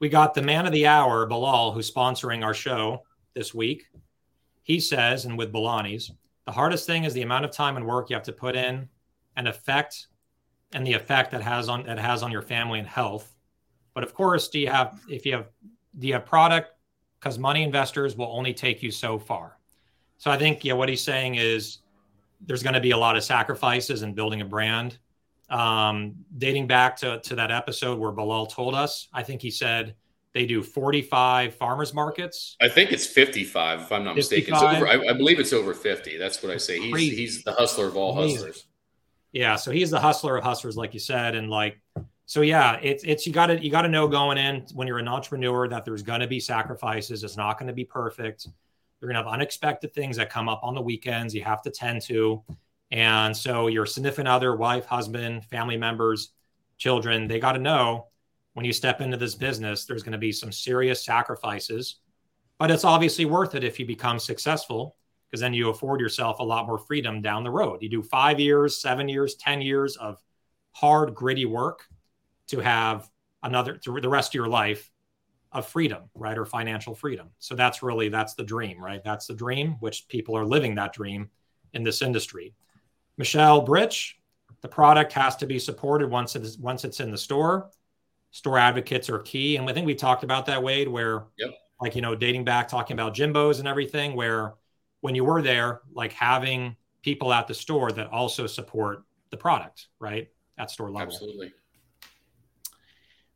[0.00, 3.02] We got the man of the hour, Bilal, who's sponsoring our show
[3.34, 3.86] this week.
[4.62, 6.10] He says, and with Bolani's,
[6.44, 8.88] the hardest thing is the amount of time and work you have to put in
[9.36, 10.08] and effect
[10.72, 13.34] and the effect that has on that has on your family and health.
[13.98, 15.48] But of course, do you have if you have
[15.98, 16.70] do you have product
[17.18, 19.58] because money investors will only take you so far.
[20.18, 21.78] So I think yeah, what he's saying is
[22.40, 24.98] there's going to be a lot of sacrifices in building a brand.
[25.50, 29.96] Um, dating back to to that episode where Bilal told us, I think he said
[30.32, 32.56] they do 45 farmers markets.
[32.62, 34.14] I think it's 55, if I'm not 55.
[34.14, 34.54] mistaken.
[34.54, 36.18] Over, I, I, believe it's over 50.
[36.18, 36.78] That's what I say.
[36.78, 38.64] He's he's the hustler of all hustlers.
[39.32, 41.80] Yeah, so he's the hustler of hustlers, like you said, and like
[42.28, 45.66] so yeah, it's it's you gotta you gotta know going in when you're an entrepreneur
[45.66, 47.24] that there's gonna be sacrifices.
[47.24, 48.46] It's not gonna be perfect.
[49.00, 52.02] You're gonna have unexpected things that come up on the weekends you have to tend
[52.02, 52.44] to.
[52.90, 56.32] And so your significant other, wife, husband, family members,
[56.76, 58.08] children, they got to know
[58.52, 61.96] when you step into this business, there's going to be some serious sacrifices,
[62.58, 64.96] but it's obviously worth it if you become successful
[65.30, 67.82] because then you afford yourself a lot more freedom down the road.
[67.82, 70.22] You do five years, seven years, 10 years of
[70.72, 71.86] hard, gritty work
[72.48, 73.08] to have
[73.42, 74.90] another, to the rest of your life
[75.52, 76.36] of freedom, right?
[76.36, 77.30] Or financial freedom.
[77.38, 79.02] So that's really, that's the dream, right?
[79.02, 81.30] That's the dream, which people are living that dream
[81.72, 82.54] in this industry.
[83.16, 84.18] Michelle Britch,
[84.60, 87.70] the product has to be supported once it's once it's in the store.
[88.30, 90.88] Store advocates are key, and I think we talked about that, Wade.
[90.88, 91.50] Where, yep.
[91.80, 94.14] like you know, dating back, talking about Jimbo's and everything.
[94.14, 94.54] Where
[95.00, 99.88] when you were there, like having people at the store that also support the product,
[99.98, 100.28] right,
[100.58, 101.12] at store level.
[101.12, 101.52] Absolutely.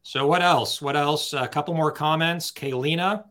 [0.02, 0.82] So what else?
[0.82, 1.32] What else?
[1.32, 2.50] A couple more comments.
[2.50, 3.24] Kaylina,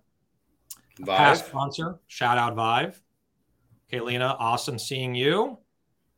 [1.06, 2.00] past sponsor.
[2.08, 3.02] Shout out Vive.
[3.92, 5.58] Kaylina, awesome seeing you.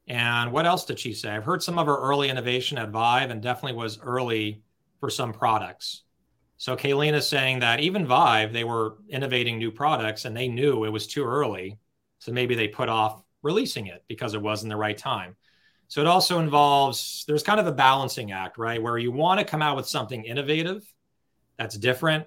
[0.07, 1.29] And what else did she say?
[1.29, 4.61] I've heard some of her early innovation at Vive and definitely was early
[4.99, 6.03] for some products.
[6.57, 10.85] So Kayleen is saying that even Vive, they were innovating new products and they knew
[10.85, 11.79] it was too early.
[12.19, 15.35] So maybe they put off releasing it because it wasn't the right time.
[15.87, 18.81] So it also involves, there's kind of a balancing act, right?
[18.81, 20.91] Where you want to come out with something innovative
[21.57, 22.25] that's different,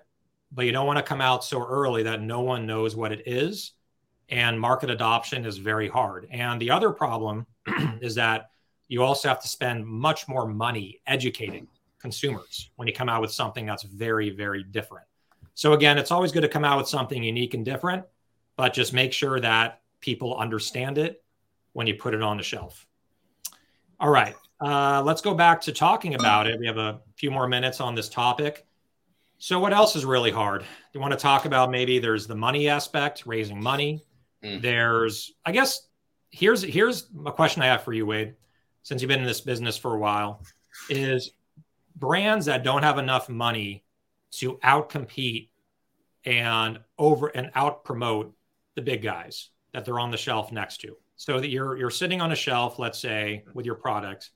[0.52, 3.26] but you don't want to come out so early that no one knows what it
[3.26, 3.72] is.
[4.28, 6.28] And market adoption is very hard.
[6.30, 7.46] And the other problem
[8.00, 8.50] is that
[8.88, 11.66] you also have to spend much more money educating
[11.98, 15.06] consumers when you come out with something that's very, very different.
[15.54, 18.04] So, again, it's always good to come out with something unique and different,
[18.56, 21.24] but just make sure that people understand it
[21.72, 22.86] when you put it on the shelf.
[23.98, 26.58] All right, uh, let's go back to talking about it.
[26.60, 28.66] We have a few more minutes on this topic.
[29.38, 30.62] So, what else is really hard?
[30.62, 34.02] Do you want to talk about maybe there's the money aspect, raising money?
[34.42, 34.62] Mm.
[34.62, 35.88] There's, I guess,
[36.30, 38.34] here's here's a question I have for you, Wade.
[38.82, 40.42] Since you've been in this business for a while,
[40.88, 41.32] is
[41.96, 43.84] brands that don't have enough money
[44.32, 45.48] to outcompete
[46.24, 48.34] and over and out promote
[48.74, 50.96] the big guys that they're on the shelf next to.
[51.16, 54.30] So that you're you're sitting on a shelf, let's say, with your product,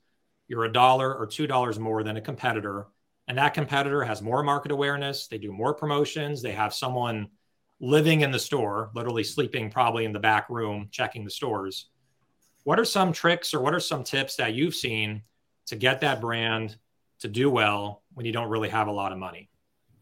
[0.49, 2.87] you're a dollar or two dollars more than a competitor,
[3.29, 7.29] and that competitor has more market awareness, they do more promotions, they have someone
[7.81, 11.91] living in the store, literally sleeping probably in the back room, checking the stores.
[12.65, 15.23] What are some tricks or what are some tips that you've seen
[15.67, 16.77] to get that brand
[17.21, 19.49] to do well when you don't really have a lot of money?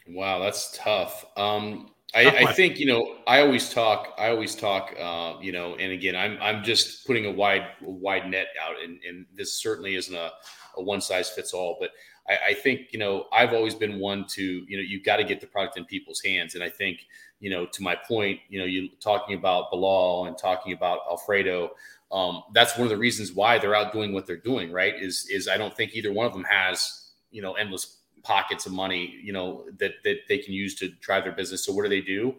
[0.08, 1.24] Wow, that's tough.
[1.36, 3.16] Um, I, I, think you know.
[3.26, 4.14] I always talk.
[4.16, 4.94] I always talk.
[4.98, 8.76] Uh, you know, and again, I'm I'm just putting a wide a wide net out,
[8.82, 10.32] and, and this certainly isn't a,
[10.78, 11.76] a one size fits all.
[11.78, 11.90] But
[12.26, 15.24] I, I think you know I've always been one to you know you've got to
[15.24, 17.00] get the product in people's hands, and I think
[17.40, 21.72] you know to my point, you know, you talking about Bilal and talking about Alfredo.
[22.11, 24.72] Um, that's one of the reasons why they're out doing what they're doing.
[24.72, 24.94] Right?
[24.94, 28.72] Is is I don't think either one of them has you know endless pockets of
[28.72, 31.64] money you know that that they can use to drive their business.
[31.64, 32.34] So what do they do?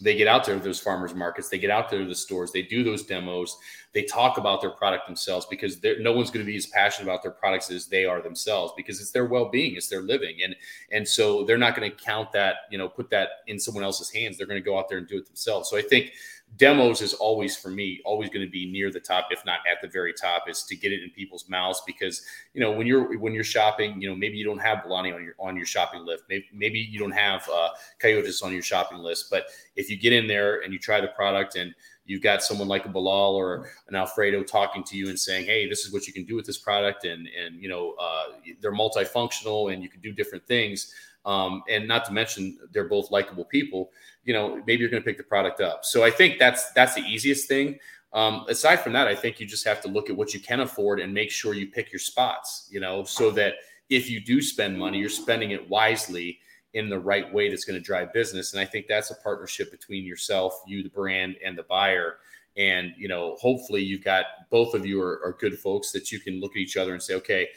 [0.00, 1.48] they get out there to those farmers markets.
[1.48, 2.52] They get out there to the stores.
[2.52, 3.56] They do those demos.
[3.92, 7.22] They talk about their product themselves because no one's going to be as passionate about
[7.22, 10.38] their products as they are themselves because it's their well-being it's their living.
[10.44, 10.54] And
[10.92, 14.10] and so they're not going to count that you know put that in someone else's
[14.10, 14.36] hands.
[14.36, 15.70] They're going to go out there and do it themselves.
[15.70, 16.12] So i think
[16.56, 19.80] demos is always for me always going to be near the top if not at
[19.82, 22.22] the very top is to get it in people's mouths because
[22.54, 25.22] you know when you're when you're shopping you know maybe you don't have Bolani on
[25.22, 28.98] your on your shopping list maybe, maybe you don't have uh, coyotes on your shopping
[28.98, 29.46] list but
[29.76, 31.74] if you get in there and you try the product and
[32.06, 35.68] you've got someone like a Bilal or an Alfredo talking to you and saying, "Hey,
[35.68, 38.26] this is what you can do with this product," and and you know uh,
[38.60, 40.92] they're multifunctional and you can do different things.
[41.26, 43.90] Um, and not to mention they're both likable people
[44.24, 45.84] you know maybe you're going to pick the product up.
[45.84, 47.78] So i think that's that's the easiest thing.
[48.12, 50.60] Um, aside from that i think you just have to look at what you can
[50.60, 53.54] afford and make sure you pick your spots you know so that
[53.90, 56.38] if you do spend money you're spending it wisely
[56.72, 58.52] in the right way that's going to drive business.
[58.52, 62.18] And i think that's a partnership between yourself you the brand and the buyer.
[62.56, 66.20] And you know hopefully you've got both of you are, are good folks that you
[66.20, 67.48] can look at each other and say okay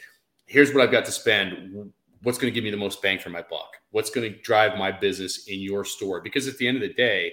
[0.50, 1.92] here's what I've got to spend.
[2.22, 3.76] What's going to give me the most bang for my buck?
[3.90, 6.20] What's going to drive my business in your store?
[6.20, 7.32] Because at the end of the day,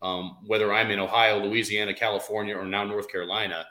[0.00, 3.66] um, whether I'm in Ohio, Louisiana, California, or now North Carolina,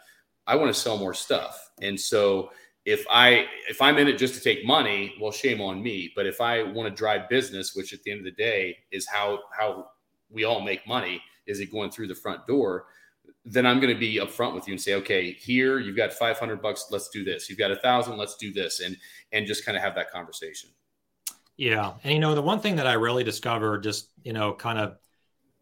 [0.47, 1.71] I want to sell more stuff.
[1.81, 2.51] And so
[2.85, 6.11] if I if I'm in it just to take money, well, shame on me.
[6.15, 9.07] But if I want to drive business, which at the end of the day is
[9.07, 9.89] how how
[10.29, 12.85] we all make money, is it going through the front door?
[13.43, 16.61] Then I'm going to be upfront with you and say, okay, here you've got 500
[16.61, 16.85] bucks.
[16.91, 17.49] Let's do this.
[17.49, 18.17] You've got a thousand.
[18.17, 18.95] Let's do this, and
[19.31, 20.69] and just kind of have that conversation.
[21.57, 24.79] Yeah, and you know the one thing that I really discovered, just you know, kind
[24.79, 24.97] of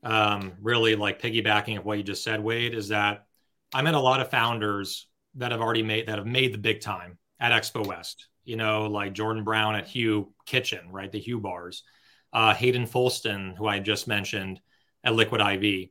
[0.03, 3.25] um, really like piggybacking of what you just said, Wade, is that
[3.73, 6.81] I met a lot of founders that have already made that have made the big
[6.81, 8.27] time at Expo West.
[8.43, 11.11] You know, like Jordan Brown at Hu Kitchen, right?
[11.11, 11.83] The Hu bars.
[12.31, 14.61] Uh, Hayden Folston, who I just mentioned
[15.03, 15.89] at Liquid IV,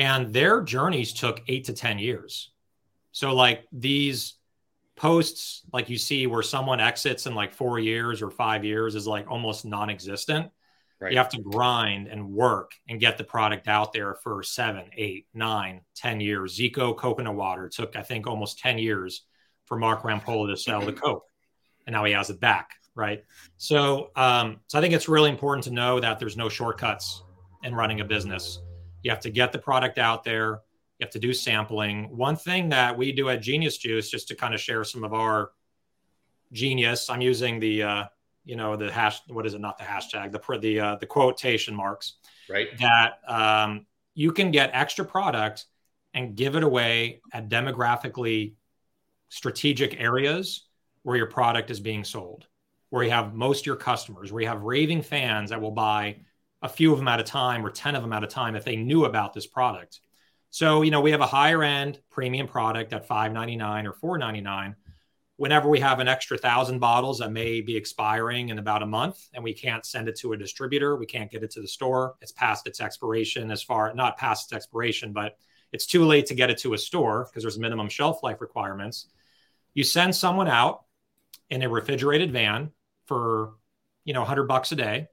[0.00, 2.52] and their journeys took eight to ten years.
[3.12, 4.34] So like these
[4.96, 9.06] posts, like you see where someone exits in like four years or five years, is
[9.06, 10.50] like almost non-existent.
[10.98, 11.12] Right.
[11.12, 15.26] You have to grind and work and get the product out there for seven, eight,
[15.34, 16.58] nine, ten years.
[16.58, 19.24] Zico coconut water took, I think, almost 10 years
[19.66, 21.26] for Mark Rampolla to sell the Coke.
[21.86, 22.70] And now he has it back.
[22.94, 23.22] Right.
[23.58, 27.22] So, um, so I think it's really important to know that there's no shortcuts
[27.64, 28.60] in running a business.
[29.02, 30.60] You have to get the product out there.
[30.98, 32.16] You have to do sampling.
[32.16, 35.14] One thing that we do at Genius Juice, just to kind of share some of
[35.14, 35.50] our
[36.52, 38.04] genius, I'm using the uh,
[38.44, 41.74] you know the hash what is it not the hashtag the the uh, the quotation
[41.74, 42.14] marks
[42.48, 45.66] right that um, you can get extra product
[46.14, 48.54] and give it away at demographically
[49.28, 50.66] strategic areas
[51.02, 52.46] where your product is being sold
[52.88, 56.16] where you have most of your customers where you have raving fans that will buy
[56.62, 58.64] a few of them at a time or 10 of them at a time if
[58.64, 60.00] they knew about this product.
[60.50, 64.76] So you know we have a higher end premium product at 599 or 499
[65.40, 69.26] whenever we have an extra thousand bottles that may be expiring in about a month
[69.32, 72.14] and we can't send it to a distributor, we can't get it to the store,
[72.20, 75.38] it's past its expiration as far not past its expiration, but
[75.72, 79.06] it's too late to get it to a store because there's minimum shelf life requirements.
[79.72, 80.84] You send someone out
[81.48, 82.70] in a refrigerated van
[83.06, 83.54] for,
[84.04, 85.08] you know, 100 bucks a day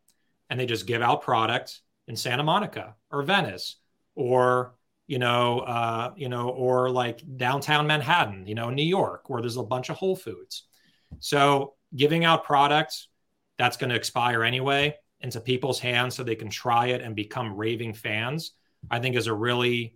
[0.49, 3.77] and they just give out product in Santa Monica or Venice
[4.15, 4.73] or
[5.07, 9.57] you know, uh, you know, or like downtown Manhattan, you know, New York, where there's
[9.57, 10.63] a bunch of Whole Foods.
[11.19, 13.07] So giving out products
[13.57, 17.55] that's going to expire anyway into people's hands so they can try it and become
[17.55, 18.51] raving fans,
[18.91, 19.95] I think is a really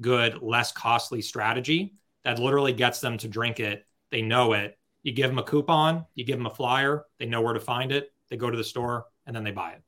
[0.00, 1.94] good, less costly strategy
[2.24, 3.84] that literally gets them to drink it.
[4.10, 4.78] They know it.
[5.02, 7.90] You give them a coupon, you give them a flyer, they know where to find
[7.90, 8.12] it.
[8.30, 9.82] They go to the store and then they buy it.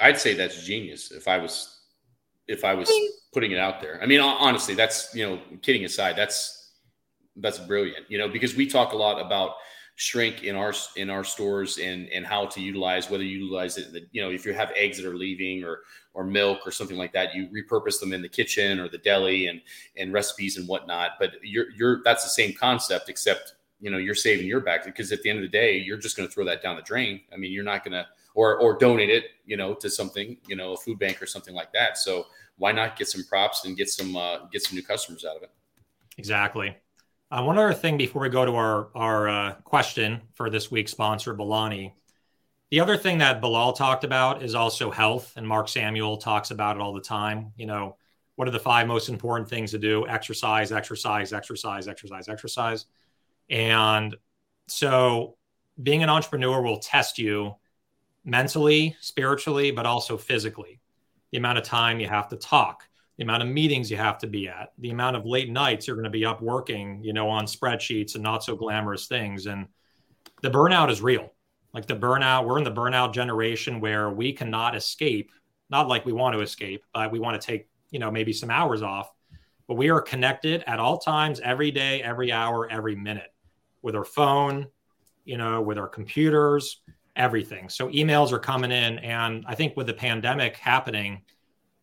[0.00, 1.80] I'd say that's genius if I was
[2.46, 3.06] if I was mm.
[3.32, 4.02] putting it out there.
[4.02, 6.72] I mean, honestly, that's you know, kidding aside, that's
[7.36, 8.10] that's brilliant.
[8.10, 9.56] You know, because we talk a lot about
[10.00, 14.08] shrink in our in our stores and and how to utilize whether you utilize it.
[14.12, 15.80] You know, if you have eggs that are leaving or
[16.14, 19.46] or milk or something like that, you repurpose them in the kitchen or the deli
[19.46, 19.60] and
[19.96, 21.12] and recipes and whatnot.
[21.20, 25.12] But you're you're that's the same concept, except you know you're saving your back because
[25.12, 27.20] at the end of the day, you're just going to throw that down the drain.
[27.32, 30.56] I mean, you're not going to or or donate it, you know, to something, you
[30.56, 31.98] know, a food bank or something like that.
[31.98, 32.26] So
[32.56, 35.42] why not get some props and get some uh, get some new customers out of
[35.42, 35.50] it?
[36.18, 36.76] Exactly.
[37.30, 40.92] Uh, one other thing before we go to our our uh, question for this week's
[40.92, 41.92] sponsor, Bolani.
[42.70, 46.76] The other thing that Bilal talked about is also health, and Mark Samuel talks about
[46.76, 47.52] it all the time.
[47.56, 47.96] You know,
[48.36, 50.06] what are the five most important things to do?
[50.06, 52.86] Exercise, exercise, exercise, exercise, exercise.
[53.48, 54.16] And
[54.66, 55.36] so,
[55.82, 57.56] being an entrepreneur will test you
[58.28, 60.80] mentally, spiritually, but also physically.
[61.32, 62.84] The amount of time you have to talk,
[63.16, 65.96] the amount of meetings you have to be at, the amount of late nights you're
[65.96, 69.46] going to be up working, you know, on spreadsheets and not so glamorous things.
[69.46, 69.66] And
[70.42, 71.32] the burnout is real.
[71.72, 75.32] Like the burnout, we're in the burnout generation where we cannot escape,
[75.70, 78.50] not like we want to escape, but we want to take, you know, maybe some
[78.50, 79.10] hours off.
[79.66, 83.32] But we are connected at all times, every day, every hour, every minute
[83.82, 84.66] with our phone,
[85.24, 86.80] you know, with our computers,
[87.18, 87.68] everything.
[87.68, 88.98] So emails are coming in.
[89.00, 91.22] And I think with the pandemic happening,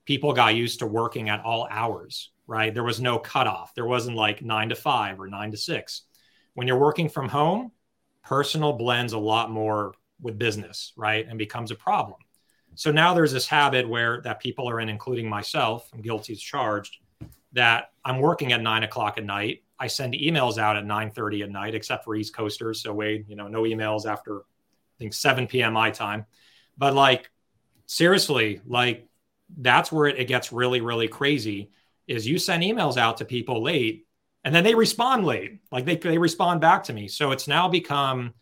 [0.06, 2.74] people got used to working at all hours, right?
[2.74, 3.76] There was no cutoff.
[3.76, 6.04] There wasn't like nine to five or nine to six.
[6.54, 7.72] When you're working from home,
[8.24, 11.28] personal blends a lot more with business, right?
[11.28, 12.20] And becomes a problem.
[12.76, 16.42] So now there's this habit where that people are in, including myself, I'm guilty as
[16.42, 16.98] charged,
[17.54, 19.64] that I'm working at nine o'clock at night.
[19.80, 22.82] I send emails out at 9 30 at night, except for East Coasters.
[22.82, 24.44] So Wade, you know, no emails after
[25.00, 25.74] think 7 p.m.
[25.74, 26.26] my time.
[26.78, 27.30] But like
[27.86, 29.08] seriously, like
[29.58, 31.72] that's where it, it gets really, really crazy
[32.08, 34.06] is you send emails out to people late
[34.44, 35.60] and then they respond late.
[35.72, 37.08] Like they, they respond back to me.
[37.08, 38.34] So it's now become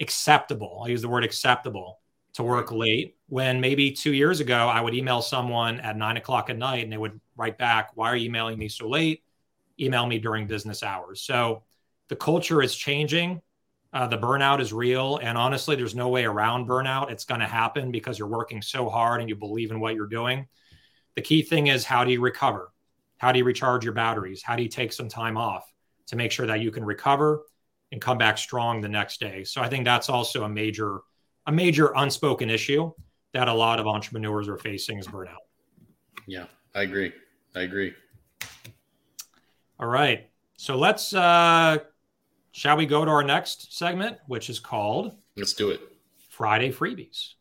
[0.00, 0.80] acceptable.
[0.80, 2.00] I'll use the word acceptable
[2.34, 6.50] to work late when maybe two years ago I would email someone at nine o'clock
[6.50, 9.22] at night and they would write back, Why are you emailing me so late?
[9.80, 11.20] Email me during business hours.
[11.22, 11.62] So
[12.08, 13.40] the culture is changing.
[13.94, 15.18] Uh, the burnout is real.
[15.18, 17.12] And honestly, there's no way around burnout.
[17.12, 20.08] It's going to happen because you're working so hard and you believe in what you're
[20.08, 20.48] doing.
[21.14, 22.72] The key thing is how do you recover?
[23.18, 24.42] How do you recharge your batteries?
[24.42, 25.64] How do you take some time off
[26.08, 27.44] to make sure that you can recover
[27.92, 29.44] and come back strong the next day?
[29.44, 31.00] So I think that's also a major
[31.46, 32.90] a major unspoken issue
[33.32, 35.44] that a lot of entrepreneurs are facing is burnout.
[36.26, 37.12] Yeah, I agree.
[37.54, 37.94] I agree.
[39.78, 40.30] All right.
[40.56, 41.78] So let's uh
[42.54, 45.80] shall we go to our next segment, which is called Let's do it.
[46.30, 47.34] Friday freebies.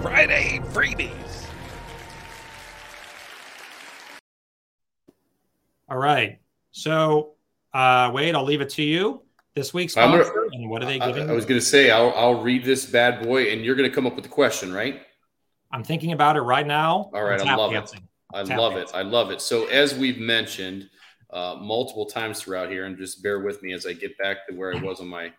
[0.00, 1.46] Friday freebies.
[5.90, 6.38] All right.
[6.70, 7.34] So
[7.74, 9.22] uh Wade, I'll leave it to you
[9.54, 11.28] this week's sponsor, gonna, and what are they giving?
[11.28, 13.90] I, I was going to say I'll, I'll read this bad boy, and you're going
[13.90, 15.02] to come up with the question, right?
[15.72, 17.10] I'm thinking about it right now.
[17.12, 17.98] All right, I love dancing.
[17.98, 18.36] it.
[18.36, 18.96] I tap love dancing.
[18.96, 18.98] it.
[18.98, 19.42] I love it.
[19.42, 20.88] So as we've mentioned
[21.30, 24.54] uh, multiple times throughout here, and just bear with me as I get back to
[24.54, 25.32] where I was on my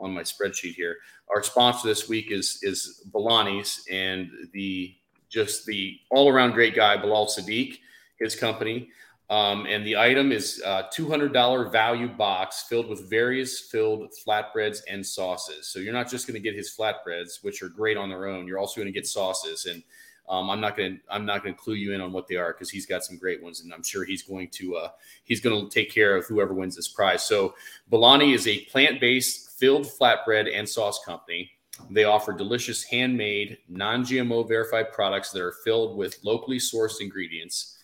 [0.00, 0.96] on my spreadsheet here.
[1.34, 4.94] Our sponsor this week is is Bolani's and the
[5.28, 7.78] just the all around great guy Bilal Sadiq,
[8.18, 8.88] his company.
[9.30, 15.04] Um, and the item is a $200 value box filled with various filled flatbreads and
[15.04, 15.68] sauces.
[15.68, 18.46] So you're not just going to get his flatbreads, which are great on their own.
[18.46, 19.64] You're also going to get sauces.
[19.64, 19.82] And
[20.28, 22.70] um, I'm not to I'm not to clue you in on what they are because
[22.70, 24.88] he's got some great ones, and I'm sure he's going to uh,
[25.24, 27.22] he's going to take care of whoever wins this prize.
[27.22, 27.54] So
[27.90, 31.50] Bolani is a plant-based filled flatbread and sauce company.
[31.90, 37.74] They offer delicious handmade, non-GMO verified products that are filled with locally sourced ingredients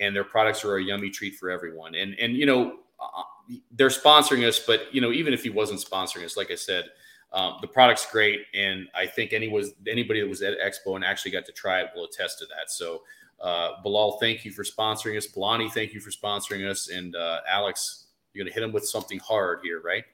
[0.00, 1.94] and their products are a yummy treat for everyone.
[1.94, 3.22] And and you know uh,
[3.72, 6.86] they're sponsoring us, but you know even if he wasn't sponsoring us, like I said,
[7.32, 11.04] um, the product's great, and I think any was anybody that was at Expo and
[11.04, 12.70] actually got to try it will attest to that.
[12.70, 13.02] So.
[13.42, 15.26] Uh, Bilal, thank you for sponsoring us.
[15.26, 16.90] Bolani, thank you for sponsoring us.
[16.90, 20.04] And uh, Alex, you're going to hit him with something hard here, right?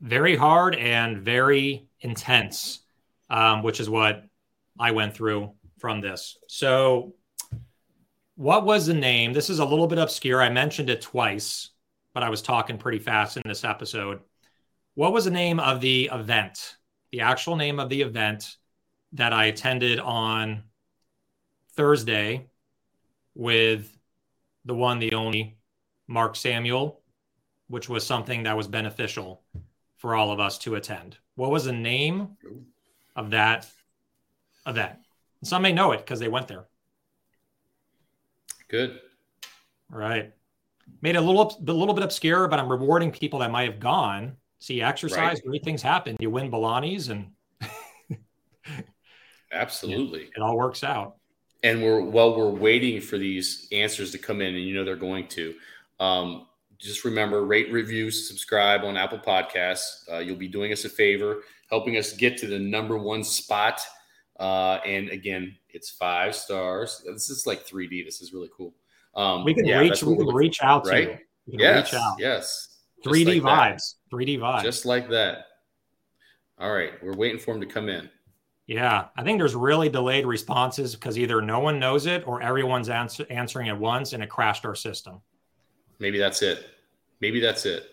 [0.00, 2.80] Very hard and very intense,
[3.28, 4.24] um, which is what
[4.78, 6.38] I went through from this.
[6.46, 7.14] So
[8.36, 9.32] what was the name?
[9.32, 10.40] This is a little bit obscure.
[10.40, 11.70] I mentioned it twice,
[12.14, 14.20] but I was talking pretty fast in this episode.
[14.94, 16.76] What was the name of the event?
[17.12, 18.56] The actual name of the event
[19.12, 20.62] that I attended on
[21.74, 22.46] Thursday
[23.34, 23.96] with
[24.64, 25.56] the one, the only
[26.06, 27.00] Mark Samuel,
[27.68, 29.42] which was something that was beneficial
[29.96, 31.16] for all of us to attend.
[31.36, 32.36] What was the name
[33.16, 33.66] of that
[34.66, 34.98] event?
[35.42, 36.66] Some may know it because they went there.
[38.68, 39.00] Good.
[39.92, 40.32] All right.
[41.00, 43.80] Made it a little a little bit obscure, but I'm rewarding people that might have
[43.80, 44.36] gone.
[44.62, 45.44] See, exercise, right.
[45.44, 46.16] great things happen.
[46.20, 47.32] You win Bolani's and
[49.52, 51.16] absolutely it, it all works out.
[51.64, 54.96] And we're while we're waiting for these answers to come in, and you know they're
[54.96, 55.54] going to.
[56.00, 56.46] Um,
[56.78, 60.10] just remember, rate, review, subscribe on Apple Podcasts.
[60.10, 63.80] Uh, you'll be doing us a favor, helping us get to the number one spot
[64.42, 67.04] uh, and again, it's five stars.
[67.06, 68.04] This is like 3D.
[68.04, 68.74] This is really cool.
[69.14, 70.02] Um, we can yeah, reach.
[70.02, 71.18] We can reach out right?
[71.18, 71.94] to Yes.
[72.18, 72.71] Yes.
[73.04, 73.94] 3D like vibes.
[74.10, 74.16] That.
[74.16, 74.62] 3D vibes.
[74.62, 75.46] Just like that.
[76.58, 78.08] All right, we're waiting for him to come in.
[78.66, 82.88] Yeah, I think there's really delayed responses because either no one knows it or everyone's
[82.88, 85.20] answer, answering at once, and it crashed our system.
[85.98, 86.66] Maybe that's it.
[87.20, 87.90] Maybe that's it.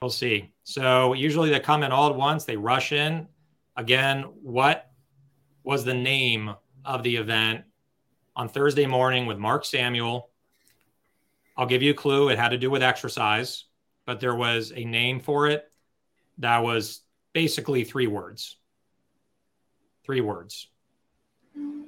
[0.00, 0.52] We'll see.
[0.62, 2.44] So usually they come in all at once.
[2.44, 3.26] They rush in.
[3.76, 4.90] Again, what
[5.64, 7.64] was the name of the event
[8.36, 10.30] on Thursday morning with Mark Samuel.
[11.56, 12.28] I'll give you a clue.
[12.28, 13.64] It had to do with exercise,
[14.06, 15.70] but there was a name for it
[16.38, 17.00] that was
[17.32, 18.56] basically three words.
[20.04, 20.68] Three words.
[21.54, 21.82] Hmm.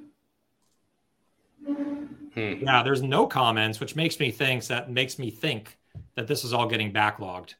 [2.35, 5.77] Yeah, there's no comments, which makes me think that makes me think
[6.15, 7.55] that this is all getting backlogged.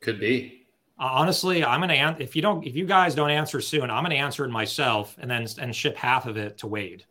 [0.00, 0.66] Could be.
[0.98, 4.02] Uh, honestly, I'm gonna answer if you don't if you guys don't answer soon, I'm
[4.02, 7.04] gonna answer it myself and then and ship half of it to Wade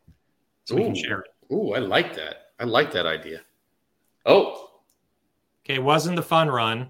[0.66, 0.78] so Ooh.
[0.78, 1.54] we can share it.
[1.54, 2.52] Ooh, I like that.
[2.60, 3.42] I like that idea.
[4.26, 4.63] Oh,
[5.66, 5.80] okay.
[5.80, 6.90] Wasn't the fun run?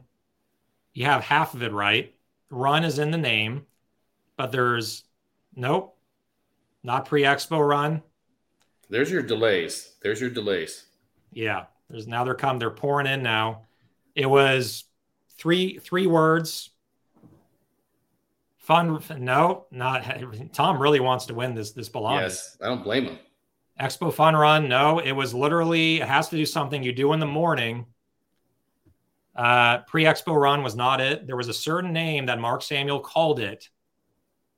[0.94, 2.14] You have half of it right.
[2.50, 3.66] Run is in the name,
[4.38, 5.04] but there's
[5.56, 5.98] nope,
[6.84, 8.04] not pre-expo run.
[8.90, 9.96] There's your delays.
[10.04, 10.86] There's your delays.
[11.32, 12.60] Yeah, there's now they're come.
[12.60, 13.64] They're pouring in now.
[14.16, 14.84] It was
[15.38, 16.70] three three words
[18.64, 19.04] Fun?
[19.20, 20.06] No, not
[20.54, 20.82] Tom.
[20.82, 22.22] Really wants to win this this Bolani.
[22.22, 23.20] Yes, I don't blame him.
[23.78, 24.70] Expo Fun Run.
[24.70, 26.00] No, it was literally.
[26.00, 27.86] It has to do something you do in the morning.
[29.36, 31.26] Uh, Pre Expo run was not it.
[31.26, 33.70] There was a certain name that Mark Samuel called it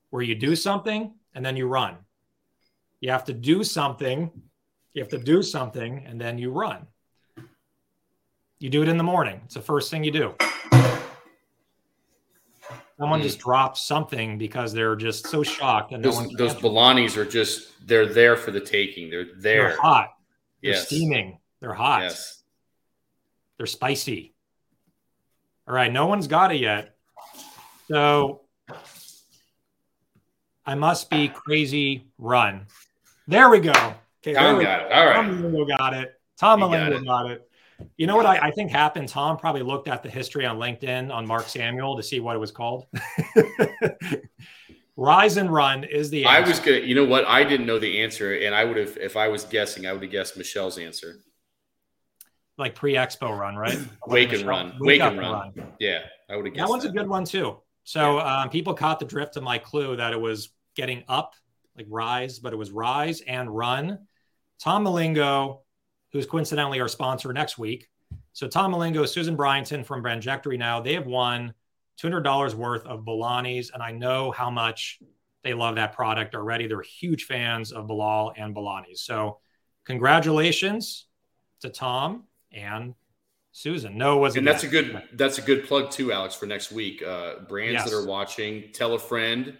[0.10, 1.96] where you do something and then you run.
[3.00, 4.32] You have to do something.
[4.94, 6.88] You have to do something and then you run.
[8.60, 9.42] You do it in the morning.
[9.46, 10.36] It's the first thing you do.
[12.98, 17.26] Someone just drops something because they're just so shocked, and those, no those Bolanis are
[17.26, 19.10] just—they're there for the taking.
[19.10, 19.70] They're there.
[19.70, 20.14] They're hot.
[20.64, 20.88] They're Yes.
[20.88, 21.40] steaming.
[21.60, 22.04] They're hot.
[22.04, 22.44] Yes.
[23.58, 24.34] They're spicy.
[25.68, 26.95] All right, no one's got it yet.
[27.88, 28.41] So
[30.66, 32.07] I must be crazy.
[32.18, 32.68] Run.
[33.28, 33.72] There we go.
[34.22, 34.86] Okay, Tom got go.
[34.86, 34.91] it.
[34.91, 35.16] All right.
[35.16, 36.20] Tom Malingo got it.
[36.38, 37.49] Tom got it.
[37.97, 39.09] You know what I, I think happened?
[39.09, 42.39] Tom probably looked at the history on LinkedIn on Mark Samuel to see what it
[42.39, 42.86] was called.
[44.97, 46.78] Rise and run is the I was gonna.
[46.78, 47.26] You know what?
[47.26, 50.01] I didn't know the answer, and I would have, if I was guessing, I would
[50.01, 51.20] have guessed Michelle's answer.
[52.58, 53.78] Like pre-expo run, right?
[54.08, 54.74] Wake and run.
[54.80, 55.51] wake Wake and run.
[55.80, 55.99] Yeah,
[56.30, 56.89] I would have guessed That one's that.
[56.89, 57.58] a good one too.
[57.84, 61.36] So um, people caught the drift of my clue that it was getting up,
[61.78, 63.99] like rise, but it was rise and run.
[64.60, 65.60] Tom Malingo,
[66.14, 67.89] who's coincidentally our sponsor next week.
[68.34, 71.53] So Tom Malingo, Susan Bryanton from Brandjectory now, they have won
[72.01, 74.99] $200 worth of Bolanis, and I know how much
[75.43, 76.68] they love that product already.
[76.68, 78.99] They're huge fans of Bilal and Bolanis.
[78.99, 79.39] So
[79.86, 81.06] congratulations
[81.62, 82.93] to Tom and
[83.52, 83.98] Susan.
[83.98, 86.72] No, it wasn't and that's a good that's a good plug too alex for next
[86.74, 87.89] week uh brands Yes.
[87.89, 89.58] that are watching tell a friend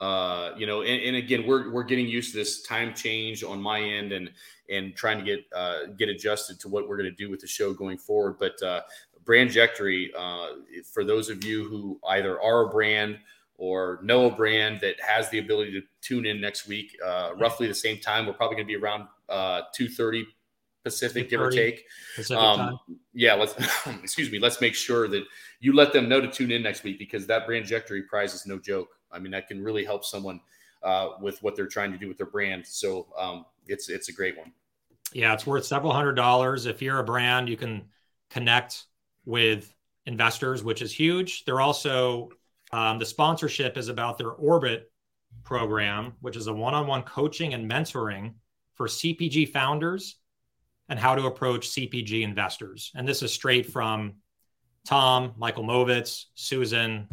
[0.00, 3.60] uh you know and, and again we're we're getting used to this time change on
[3.60, 4.30] my end and
[4.68, 7.46] and trying to get uh get adjusted to what we're going to do with the
[7.46, 8.82] show going forward but uh
[9.24, 10.48] brandjectory uh
[10.92, 13.18] for those of you who either are a brand
[13.56, 17.66] or know a brand that has the ability to tune in next week uh roughly
[17.66, 20.24] the same time we're probably going to be around uh 2.30
[20.90, 21.84] pacific give or take
[22.30, 22.78] um,
[23.12, 23.54] yeah, let's
[24.02, 24.38] excuse me.
[24.38, 25.24] Let's make sure that
[25.60, 28.58] you let them know to tune in next week because that Brandjectory prize is no
[28.58, 28.88] joke.
[29.10, 30.40] I mean, that can really help someone
[30.82, 32.66] uh, with what they're trying to do with their brand.
[32.66, 34.52] So um, it's it's a great one.
[35.12, 36.66] Yeah, it's worth several hundred dollars.
[36.66, 37.88] If you're a brand, you can
[38.30, 38.84] connect
[39.24, 39.74] with
[40.06, 41.44] investors, which is huge.
[41.44, 42.30] They're also
[42.72, 44.90] um, the sponsorship is about their Orbit
[45.44, 48.34] program, which is a one-on-one coaching and mentoring
[48.74, 50.16] for CPG founders
[50.88, 52.90] and how to approach CPG investors.
[52.94, 54.14] And this is straight from
[54.86, 57.08] Tom, Michael Movitz, Susan,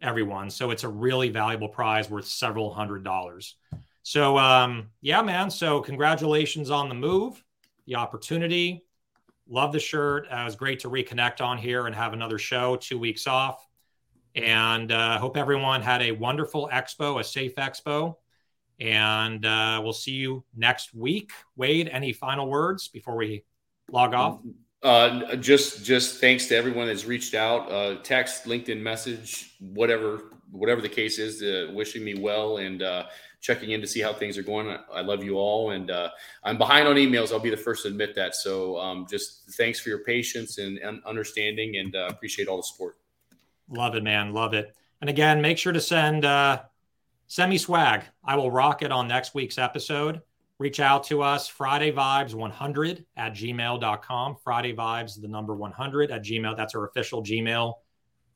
[0.00, 0.50] everyone.
[0.50, 3.56] So it's a really valuable prize worth several hundred dollars.
[4.02, 5.50] So um, yeah, man.
[5.50, 7.42] So congratulations on the move,
[7.86, 8.84] the opportunity.
[9.48, 10.26] Love the shirt.
[10.30, 12.76] Uh, it was great to reconnect on here and have another show.
[12.76, 13.66] Two weeks off,
[14.34, 18.14] and uh, hope everyone had a wonderful expo, a safe expo.
[18.80, 21.30] And uh, we'll see you next week.
[21.56, 23.44] Wade, any final words before we
[23.90, 24.40] log off?
[24.82, 30.80] Uh, just just thanks to everyone that's reached out, uh, text, LinkedIn message, whatever whatever
[30.80, 33.04] the case is, uh, wishing me well and uh,
[33.40, 34.76] checking in to see how things are going.
[34.92, 36.10] I, love you all, and uh,
[36.42, 37.32] I'm behind on emails.
[37.32, 38.34] I'll be the first to admit that.
[38.34, 42.62] So um, just thanks for your patience and, and understanding, and uh, appreciate all the
[42.62, 42.96] support.
[43.68, 44.32] Love it, man.
[44.32, 44.74] Love it.
[45.00, 46.62] And again, make sure to send uh,
[47.30, 48.02] send me swag.
[48.24, 50.20] I will rock it on next week's episode.
[50.58, 54.36] Reach out to us, Friday Vibes 100 at gmail.com.
[54.42, 56.56] Friday Vibes, the number 100 at Gmail.
[56.56, 57.74] That's our official Gmail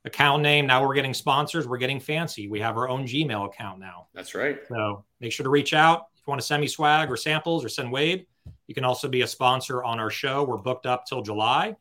[0.04, 0.68] account name.
[0.68, 1.66] Now we're getting sponsors.
[1.66, 2.46] We're getting fancy.
[2.46, 4.06] We have our own Gmail account now.
[4.14, 4.60] That's right.
[4.68, 6.06] So make sure to reach out.
[6.14, 8.26] If you want to send me swag or samples or send Wade,
[8.68, 10.44] you can also be a sponsor on our show.
[10.44, 11.74] We're booked up till July,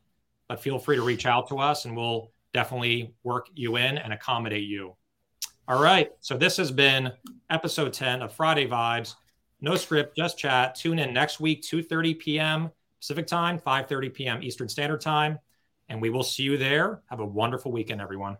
[0.48, 4.12] but feel free to reach out to us and we'll definitely work you in and
[4.12, 4.96] accommodate you.
[5.66, 6.12] All right.
[6.20, 7.10] So this has been
[7.48, 9.14] episode 10 of Friday Vibes.
[9.62, 10.74] No script, just chat.
[10.74, 12.70] Tune in next week, 2:30 p.m.
[13.00, 14.42] Pacific time, 5:30 p.m.
[14.42, 15.38] Eastern Standard Time,
[15.88, 17.00] and we will see you there.
[17.08, 18.36] Have a wonderful weekend, everyone.